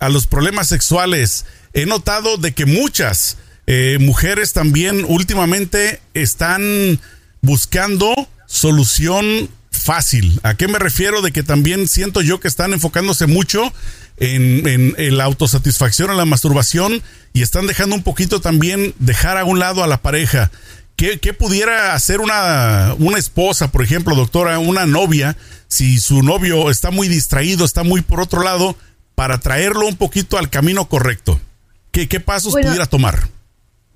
a 0.00 0.08
los 0.08 0.26
problemas 0.26 0.68
sexuales, 0.68 1.44
he 1.72 1.86
notado 1.86 2.36
de 2.36 2.52
que 2.52 2.66
muchas 2.66 3.36
eh, 3.66 3.98
mujeres 4.00 4.52
también 4.52 5.04
últimamente 5.06 6.00
están 6.14 7.00
buscando 7.42 8.12
solución 8.50 9.48
fácil. 9.70 10.40
¿A 10.42 10.54
qué 10.54 10.66
me 10.66 10.78
refiero? 10.78 11.22
De 11.22 11.30
que 11.30 11.42
también 11.42 11.86
siento 11.86 12.20
yo 12.20 12.40
que 12.40 12.48
están 12.48 12.72
enfocándose 12.72 13.26
mucho 13.26 13.72
en, 14.16 15.16
la 15.16 15.24
autosatisfacción, 15.24 16.10
en 16.10 16.16
la 16.16 16.24
masturbación 16.24 17.00
y 17.32 17.42
están 17.42 17.68
dejando 17.68 17.94
un 17.94 18.02
poquito 18.02 18.40
también 18.40 18.92
dejar 18.98 19.38
a 19.38 19.44
un 19.44 19.60
lado 19.60 19.84
a 19.84 19.86
la 19.86 20.02
pareja. 20.02 20.50
¿Qué, 20.96 21.32
pudiera 21.32 21.94
hacer 21.94 22.20
una, 22.20 22.94
una 22.98 23.18
esposa, 23.18 23.72
por 23.72 23.82
ejemplo, 23.82 24.14
doctora, 24.14 24.58
una 24.58 24.84
novia, 24.84 25.36
si 25.66 25.98
su 25.98 26.22
novio 26.22 26.70
está 26.70 26.90
muy 26.90 27.08
distraído, 27.08 27.64
está 27.64 27.84
muy 27.84 28.02
por 28.02 28.20
otro 28.20 28.42
lado, 28.42 28.76
para 29.14 29.38
traerlo 29.38 29.86
un 29.86 29.96
poquito 29.96 30.36
al 30.36 30.50
camino 30.50 30.88
correcto? 30.88 31.40
¿Qué, 31.90 32.06
qué 32.06 32.20
pasos 32.20 32.52
pudiera 32.52 32.84
tomar? 32.84 33.28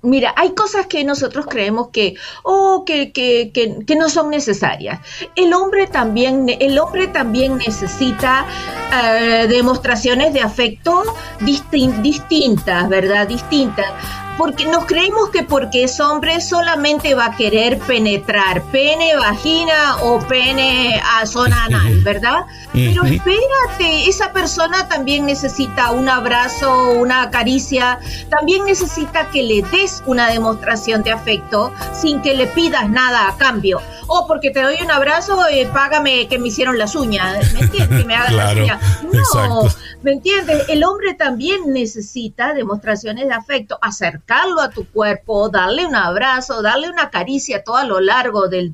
Mira, 0.05 0.33
hay 0.37 0.53
cosas 0.53 0.87
que 0.87 1.03
nosotros 1.03 1.45
creemos 1.49 1.89
que, 1.89 2.15
oh, 2.43 2.83
que, 2.85 3.11
que, 3.11 3.51
que, 3.51 3.95
no 3.95 4.09
son 4.09 4.29
necesarias. 4.29 4.99
El 5.35 5.53
hombre 5.53 5.87
también, 5.87 6.47
el 6.59 6.77
hombre 6.79 7.07
también 7.07 7.57
necesita 7.57 8.45
eh, 8.93 9.47
demostraciones 9.47 10.33
de 10.33 10.41
afecto 10.41 11.03
distintas, 11.41 12.87
¿verdad? 12.87 13.27
Distintas 13.27 13.91
porque 14.37 14.65
nos 14.65 14.85
creemos 14.85 15.29
que 15.29 15.43
porque 15.43 15.83
es 15.83 15.99
hombre 15.99 16.41
solamente 16.41 17.15
va 17.15 17.27
a 17.27 17.35
querer 17.35 17.79
penetrar 17.79 18.63
pene, 18.71 19.15
vagina 19.15 19.97
o 20.01 20.19
pene 20.19 21.01
a 21.03 21.25
zona 21.25 21.65
anal, 21.65 22.01
¿verdad? 22.01 22.45
Pero 22.73 23.05
espérate, 23.05 24.09
esa 24.09 24.33
persona 24.33 24.87
también 24.87 25.25
necesita 25.25 25.91
un 25.91 26.09
abrazo, 26.09 26.91
una 26.91 27.29
caricia, 27.31 27.99
también 28.29 28.65
necesita 28.65 29.29
que 29.29 29.43
le 29.43 29.61
des 29.61 30.03
una 30.05 30.29
demostración 30.29 31.03
de 31.03 31.11
afecto 31.11 31.71
sin 31.93 32.21
que 32.21 32.33
le 32.33 32.47
pidas 32.47 32.89
nada 32.89 33.29
a 33.29 33.37
cambio. 33.37 33.81
O 34.07 34.27
porque 34.27 34.51
te 34.51 34.61
doy 34.61 34.75
un 34.83 34.91
abrazo, 34.91 35.39
y 35.49 35.65
págame 35.65 36.27
que 36.27 36.37
me 36.37 36.49
hicieron 36.49 36.77
las 36.77 36.95
uñas, 36.95 37.53
¿me 37.53 37.61
entiendes? 37.61 37.99
Que 38.01 38.05
me 38.05 38.15
hagan 38.15 38.37
las 38.37 38.55
uñas. 38.55 38.81
No, 39.15 39.61
¿me 40.01 40.11
entiendes? 40.11 40.67
El 40.67 40.83
hombre 40.83 41.13
también 41.13 41.71
necesita 41.71 42.53
demostraciones 42.53 43.27
de 43.27 43.33
afecto, 43.33 43.79
hacer 43.81 44.21
a 44.27 44.69
tu 44.69 44.85
cuerpo, 44.85 45.49
darle 45.49 45.85
un 45.85 45.95
abrazo, 45.95 46.61
darle 46.61 46.89
una 46.89 47.09
caricia 47.09 47.63
todo 47.63 47.77
a 47.77 47.85
lo 47.85 47.99
largo 47.99 48.47
del, 48.47 48.73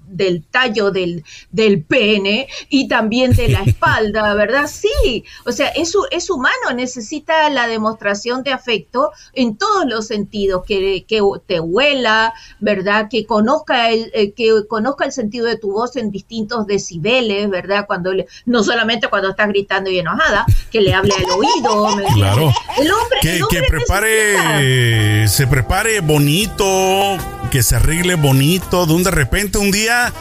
tallo 0.49 0.91
del, 0.91 1.23
del, 1.51 1.83
pene 1.83 2.47
y 2.69 2.87
también 2.87 3.33
de 3.35 3.49
la 3.49 3.61
espalda, 3.63 4.33
¿verdad? 4.33 4.67
Sí, 4.67 5.25
o 5.45 5.51
sea, 5.51 5.67
es, 5.69 5.93
es 6.11 6.29
humano, 6.29 6.73
necesita 6.75 7.49
la 7.49 7.67
demostración 7.67 8.43
de 8.43 8.53
afecto 8.53 9.11
en 9.33 9.57
todos 9.57 9.85
los 9.85 10.07
sentidos, 10.07 10.63
que, 10.65 11.05
que 11.07 11.21
te 11.45 11.59
huela, 11.59 12.33
¿verdad? 12.59 13.07
Que 13.09 13.25
conozca, 13.25 13.89
el, 13.89 14.11
eh, 14.13 14.31
que 14.31 14.67
conozca 14.67 15.05
el 15.05 15.11
sentido 15.11 15.45
de 15.45 15.57
tu 15.57 15.73
voz 15.73 15.95
en 15.95 16.11
distintos 16.11 16.65
decibeles, 16.65 17.49
¿verdad? 17.49 17.85
Cuando 17.87 18.11
no 18.45 18.63
solamente 18.63 19.07
cuando 19.07 19.29
estás 19.29 19.49
gritando 19.49 19.89
y 19.89 19.99
enojada, 19.99 20.45
que 20.71 20.81
le 20.81 20.93
hable 20.93 21.13
al 21.13 21.25
oído. 21.25 21.87
Claro. 22.13 22.51
El 22.77 22.91
hombre, 22.91 23.19
que, 23.49 23.63
prepare, 23.63 25.27
se 25.41 25.47
prepare 25.47 26.01
bonito, 26.01 27.17
que 27.49 27.63
se 27.63 27.75
arregle 27.75 28.13
bonito, 28.13 28.85
de 28.85 28.93
un 28.93 29.01
de 29.01 29.09
repente 29.09 29.57
un 29.57 29.71
día 29.71 30.13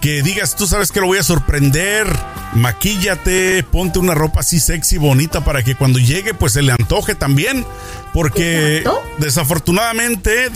que 0.00 0.20
digas, 0.20 0.56
tú 0.56 0.66
sabes 0.66 0.90
que 0.90 0.98
lo 0.98 1.06
voy 1.06 1.18
a 1.18 1.22
sorprender, 1.22 2.08
maquíllate, 2.54 3.62
ponte 3.62 4.00
una 4.00 4.14
ropa 4.14 4.40
así 4.40 4.58
sexy, 4.58 4.98
bonita, 4.98 5.44
para 5.44 5.62
que 5.62 5.76
cuando 5.76 6.00
llegue, 6.00 6.34
pues 6.34 6.54
se 6.54 6.62
le 6.62 6.72
antoje 6.72 7.14
también. 7.14 7.64
Porque 8.12 8.82
desafortunadamente, 9.18 10.50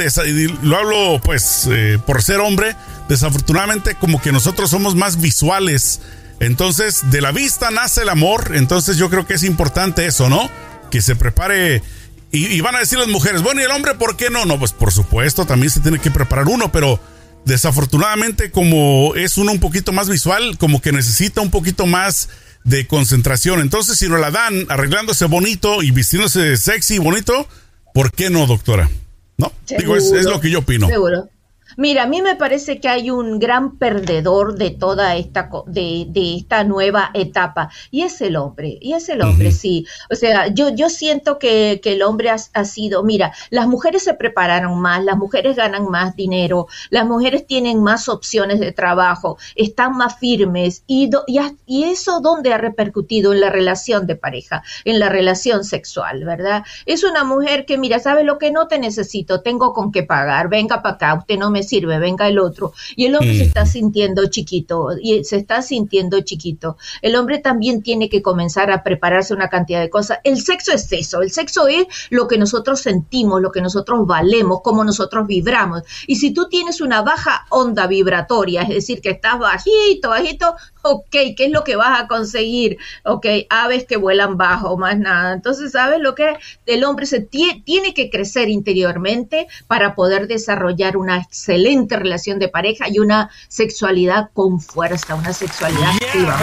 lo 0.62 0.76
hablo 0.76 1.20
pues 1.22 1.68
eh, 1.70 2.00
por 2.04 2.20
ser 2.20 2.40
hombre, 2.40 2.74
desafortunadamente 3.08 3.94
como 3.94 4.20
que 4.20 4.32
nosotros 4.32 4.68
somos 4.68 4.96
más 4.96 5.20
visuales. 5.20 6.00
Entonces, 6.40 7.08
de 7.12 7.20
la 7.20 7.30
vista 7.30 7.70
nace 7.70 8.02
el 8.02 8.08
amor, 8.08 8.50
entonces 8.56 8.96
yo 8.96 9.10
creo 9.10 9.28
que 9.28 9.34
es 9.34 9.44
importante 9.44 10.06
eso, 10.06 10.28
¿no? 10.28 10.50
Que 10.90 11.02
se 11.02 11.14
prepare 11.14 11.84
y, 12.30 12.60
van 12.60 12.76
a 12.76 12.80
decir 12.80 12.98
las 12.98 13.08
mujeres, 13.08 13.42
bueno, 13.42 13.60
¿y 13.60 13.64
el 13.64 13.70
hombre 13.70 13.94
por 13.94 14.16
qué 14.16 14.28
no? 14.28 14.44
No, 14.44 14.58
pues 14.58 14.72
por 14.72 14.92
supuesto, 14.92 15.46
también 15.46 15.70
se 15.70 15.80
tiene 15.80 15.98
que 15.98 16.10
preparar 16.10 16.46
uno, 16.48 16.70
pero 16.70 17.00
desafortunadamente 17.44 18.50
como 18.50 19.14
es 19.14 19.38
uno 19.38 19.52
un 19.52 19.60
poquito 19.60 19.92
más 19.92 20.08
visual, 20.08 20.58
como 20.58 20.82
que 20.82 20.92
necesita 20.92 21.40
un 21.40 21.50
poquito 21.50 21.86
más 21.86 22.28
de 22.64 22.86
concentración. 22.86 23.60
Entonces, 23.60 23.98
si 23.98 24.08
no 24.08 24.18
la 24.18 24.30
dan 24.30 24.66
arreglándose 24.68 25.24
bonito 25.24 25.82
y 25.82 25.90
vistiéndose 25.90 26.56
sexy 26.58 26.96
y 26.96 26.98
bonito, 26.98 27.48
¿por 27.94 28.12
qué 28.12 28.28
no, 28.28 28.46
doctora? 28.46 28.90
No, 29.38 29.52
digo, 29.78 29.96
es, 29.96 30.12
es, 30.12 30.24
lo 30.24 30.40
que 30.40 30.50
yo 30.50 30.60
opino. 30.60 30.88
Seguro. 30.88 31.30
Mira, 31.76 32.04
a 32.04 32.06
mí 32.06 32.22
me 32.22 32.36
parece 32.36 32.80
que 32.80 32.88
hay 32.88 33.10
un 33.10 33.38
gran 33.38 33.76
perdedor 33.76 34.56
de 34.56 34.70
toda 34.70 35.16
esta, 35.16 35.50
de, 35.66 36.06
de 36.08 36.36
esta 36.36 36.64
nueva 36.64 37.10
etapa 37.14 37.70
y 37.90 38.02
es 38.02 38.20
el 38.20 38.36
hombre, 38.36 38.78
y 38.80 38.94
es 38.94 39.08
el 39.08 39.22
hombre, 39.22 39.52
sí. 39.52 39.86
O 40.10 40.14
sea, 40.14 40.48
yo, 40.48 40.70
yo 40.70 40.88
siento 40.88 41.38
que, 41.38 41.80
que 41.82 41.92
el 41.92 42.02
hombre 42.02 42.30
ha, 42.30 42.64
sido, 42.64 43.02
mira, 43.02 43.32
las 43.50 43.66
mujeres 43.66 44.02
se 44.02 44.14
prepararon 44.14 44.80
más, 44.80 45.04
las 45.04 45.16
mujeres 45.16 45.56
ganan 45.56 45.88
más 45.88 46.16
dinero, 46.16 46.66
las 46.90 47.06
mujeres 47.06 47.46
tienen 47.46 47.82
más 47.82 48.08
opciones 48.08 48.60
de 48.60 48.72
trabajo, 48.72 49.38
están 49.54 49.96
más 49.96 50.18
firmes 50.18 50.82
y, 50.86 51.10
y, 51.26 51.38
y 51.66 51.84
eso 51.84 52.20
dónde 52.20 52.52
ha 52.52 52.58
repercutido 52.58 53.32
en 53.32 53.40
la 53.40 53.50
relación 53.50 54.06
de 54.06 54.16
pareja, 54.16 54.62
en 54.84 54.98
la 54.98 55.08
relación 55.08 55.64
sexual, 55.64 56.24
¿verdad? 56.24 56.64
Es 56.86 57.04
una 57.04 57.24
mujer 57.24 57.66
que, 57.66 57.78
mira, 57.78 57.98
¿sabe 57.98 58.24
lo 58.24 58.38
que 58.38 58.50
no 58.50 58.68
te 58.68 58.78
necesito? 58.78 59.42
Tengo 59.42 59.72
con 59.72 59.92
qué 59.92 60.02
pagar, 60.02 60.48
venga 60.48 60.82
para 60.82 60.94
acá, 60.94 61.14
usted 61.14 61.38
no 61.38 61.50
me 61.50 61.57
sirve, 61.62 61.98
venga 61.98 62.28
el 62.28 62.38
otro. 62.38 62.72
Y 62.96 63.06
el 63.06 63.14
hombre 63.14 63.36
se 63.36 63.44
está 63.44 63.66
sintiendo 63.66 64.26
chiquito, 64.26 64.90
y 65.00 65.24
se 65.24 65.36
está 65.36 65.62
sintiendo 65.62 66.20
chiquito. 66.20 66.76
El 67.02 67.16
hombre 67.16 67.38
también 67.38 67.82
tiene 67.82 68.08
que 68.08 68.22
comenzar 68.22 68.70
a 68.70 68.82
prepararse 68.82 69.34
una 69.34 69.48
cantidad 69.48 69.80
de 69.80 69.90
cosas. 69.90 70.18
El 70.24 70.40
sexo 70.40 70.72
es 70.72 70.90
eso, 70.92 71.22
el 71.22 71.30
sexo 71.30 71.68
es 71.68 71.86
lo 72.10 72.28
que 72.28 72.38
nosotros 72.38 72.80
sentimos, 72.80 73.42
lo 73.42 73.52
que 73.52 73.60
nosotros 73.60 74.06
valemos, 74.06 74.60
cómo 74.62 74.84
nosotros 74.84 75.26
vibramos. 75.26 75.82
Y 76.06 76.16
si 76.16 76.32
tú 76.32 76.48
tienes 76.48 76.80
una 76.80 77.02
baja 77.02 77.46
onda 77.50 77.86
vibratoria, 77.86 78.62
es 78.62 78.68
decir, 78.68 79.00
que 79.00 79.10
estás 79.10 79.38
bajito, 79.38 80.10
bajito, 80.10 80.54
ok, 80.82 81.10
¿qué 81.10 81.44
es 81.46 81.50
lo 81.50 81.64
que 81.64 81.76
vas 81.76 82.00
a 82.00 82.08
conseguir? 82.08 82.78
Ok, 83.04 83.26
aves 83.50 83.84
que 83.84 83.96
vuelan 83.96 84.36
bajo, 84.36 84.76
más 84.76 84.98
nada. 84.98 85.32
Entonces, 85.32 85.72
¿sabes 85.72 86.00
lo 86.00 86.14
que 86.14 86.36
el 86.66 86.84
hombre 86.84 87.06
se 87.06 87.20
tiene 87.20 87.94
que 87.94 88.10
crecer 88.10 88.48
interiormente 88.48 89.48
para 89.66 89.94
poder 89.94 90.28
desarrollar 90.28 90.96
una 90.96 91.18
excelente 91.18 91.47
relación 91.48 92.38
de 92.38 92.48
pareja 92.48 92.86
y 92.88 92.98
una 92.98 93.30
sexualidad 93.48 94.30
con 94.32 94.60
fuerza, 94.60 95.14
una 95.14 95.32
sexualidad 95.32 95.90
activa. 95.90 96.38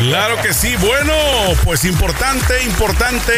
Claro 0.00 0.36
que 0.42 0.52
sí. 0.52 0.74
Bueno, 0.80 1.12
pues 1.64 1.84
importante, 1.84 2.62
importante. 2.64 3.32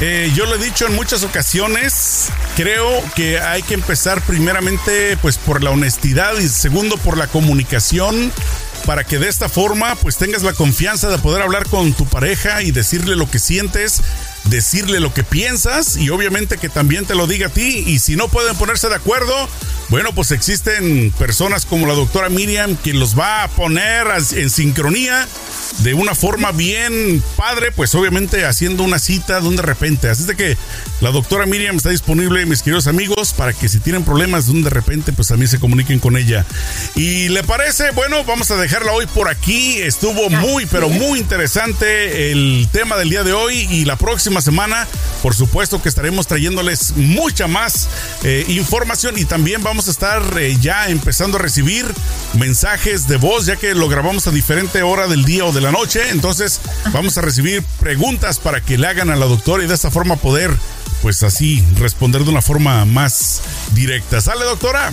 Eh, 0.00 0.32
yo 0.34 0.46
lo 0.46 0.56
he 0.56 0.58
dicho 0.58 0.86
en 0.86 0.96
muchas 0.96 1.22
ocasiones, 1.22 2.30
creo 2.56 2.88
que 3.14 3.38
hay 3.38 3.62
que 3.62 3.74
empezar 3.74 4.20
primeramente 4.22 5.16
pues 5.18 5.38
por 5.38 5.62
la 5.62 5.70
honestidad 5.70 6.36
y 6.38 6.48
segundo 6.48 6.96
por 6.96 7.16
la 7.16 7.28
comunicación 7.28 8.32
para 8.84 9.04
que 9.04 9.20
de 9.20 9.28
esta 9.28 9.48
forma 9.48 9.94
pues 9.94 10.16
tengas 10.16 10.42
la 10.42 10.54
confianza 10.54 11.08
de 11.08 11.18
poder 11.18 11.42
hablar 11.42 11.68
con 11.68 11.92
tu 11.92 12.06
pareja 12.06 12.62
y 12.62 12.72
decirle 12.72 13.14
lo 13.14 13.30
que 13.30 13.38
sientes, 13.38 14.02
decirle 14.44 15.00
lo 15.00 15.14
que 15.14 15.24
piensas 15.24 15.96
y 15.96 16.10
obviamente 16.10 16.58
que 16.58 16.68
también 16.68 17.06
te 17.06 17.14
lo 17.14 17.26
diga 17.26 17.46
a 17.46 17.50
ti 17.50 17.84
y 17.86 17.98
si 17.98 18.16
no 18.16 18.28
pueden 18.28 18.56
ponerse 18.56 18.88
de 18.88 18.96
acuerdo, 18.96 19.48
bueno, 19.88 20.14
pues 20.14 20.30
existen 20.30 21.12
personas 21.18 21.66
como 21.66 21.86
la 21.86 21.94
doctora 21.94 22.28
Miriam 22.28 22.76
quien 22.76 22.98
los 22.98 23.18
va 23.18 23.44
a 23.44 23.48
poner 23.48 24.06
en 24.32 24.50
sincronía 24.50 25.28
de 25.78 25.94
una 25.94 26.14
forma 26.14 26.52
bien 26.52 27.22
padre, 27.36 27.72
pues 27.72 27.94
obviamente 27.94 28.44
haciendo 28.44 28.82
una 28.82 28.98
cita 28.98 29.40
de 29.40 29.48
un 29.48 29.56
de 29.56 29.62
repente. 29.62 30.08
Así 30.08 30.24
de 30.24 30.36
que 30.36 30.56
la 31.00 31.10
doctora 31.10 31.46
Miriam 31.46 31.76
está 31.76 31.90
disponible, 31.90 32.44
mis 32.46 32.62
queridos 32.62 32.86
amigos, 32.86 33.32
para 33.32 33.52
que 33.52 33.68
si 33.68 33.80
tienen 33.80 34.04
problemas 34.04 34.46
de 34.46 34.52
un 34.52 34.62
de 34.62 34.70
repente, 34.70 35.12
pues 35.12 35.28
también 35.28 35.48
se 35.50 35.58
comuniquen 35.58 35.98
con 35.98 36.16
ella. 36.16 36.44
Y 36.94 37.28
le 37.28 37.42
parece, 37.42 37.90
bueno, 37.92 38.24
vamos 38.24 38.50
a 38.50 38.56
dejarla 38.56 38.92
hoy 38.92 39.06
por 39.06 39.28
aquí. 39.28 39.78
Estuvo 39.78 40.30
muy, 40.30 40.66
pero 40.66 40.88
muy 40.88 41.18
interesante 41.18 42.32
el 42.32 42.68
tema 42.72 42.96
del 42.96 43.10
día 43.10 43.24
de 43.24 43.32
hoy 43.32 43.66
y 43.70 43.84
la 43.84 43.96
próxima 43.96 44.31
semana, 44.40 44.86
por 45.22 45.34
supuesto 45.34 45.82
que 45.82 45.88
estaremos 45.88 46.26
trayéndoles 46.26 46.96
mucha 46.96 47.46
más 47.46 47.88
eh, 48.22 48.44
información 48.48 49.18
y 49.18 49.24
también 49.24 49.62
vamos 49.62 49.88
a 49.88 49.90
estar 49.90 50.22
eh, 50.38 50.56
ya 50.60 50.88
empezando 50.88 51.36
a 51.36 51.40
recibir 51.40 51.92
mensajes 52.34 53.08
de 53.08 53.16
voz, 53.16 53.46
ya 53.46 53.56
que 53.56 53.74
lo 53.74 53.88
grabamos 53.88 54.26
a 54.26 54.30
diferente 54.30 54.82
hora 54.82 55.06
del 55.06 55.24
día 55.24 55.44
o 55.44 55.52
de 55.52 55.60
la 55.60 55.72
noche. 55.72 56.10
Entonces 56.10 56.60
vamos 56.92 57.18
a 57.18 57.20
recibir 57.20 57.62
preguntas 57.80 58.38
para 58.38 58.60
que 58.60 58.78
le 58.78 58.86
hagan 58.86 59.10
a 59.10 59.16
la 59.16 59.26
doctora 59.26 59.64
y 59.64 59.66
de 59.66 59.74
esta 59.74 59.90
forma 59.90 60.16
poder, 60.16 60.54
pues 61.02 61.22
así, 61.22 61.64
responder 61.76 62.24
de 62.24 62.30
una 62.30 62.42
forma 62.42 62.84
más 62.84 63.42
directa. 63.72 64.20
¿Sale, 64.20 64.44
doctora? 64.44 64.92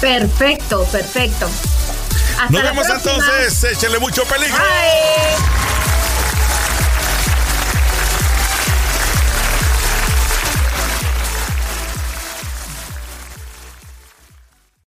Perfecto, 0.00 0.84
perfecto. 0.90 1.48
Nos 2.50 2.62
vemos 2.62 2.86
entonces. 2.88 3.64
Échale 3.64 3.98
mucho 3.98 4.24
peligro. 4.24 4.58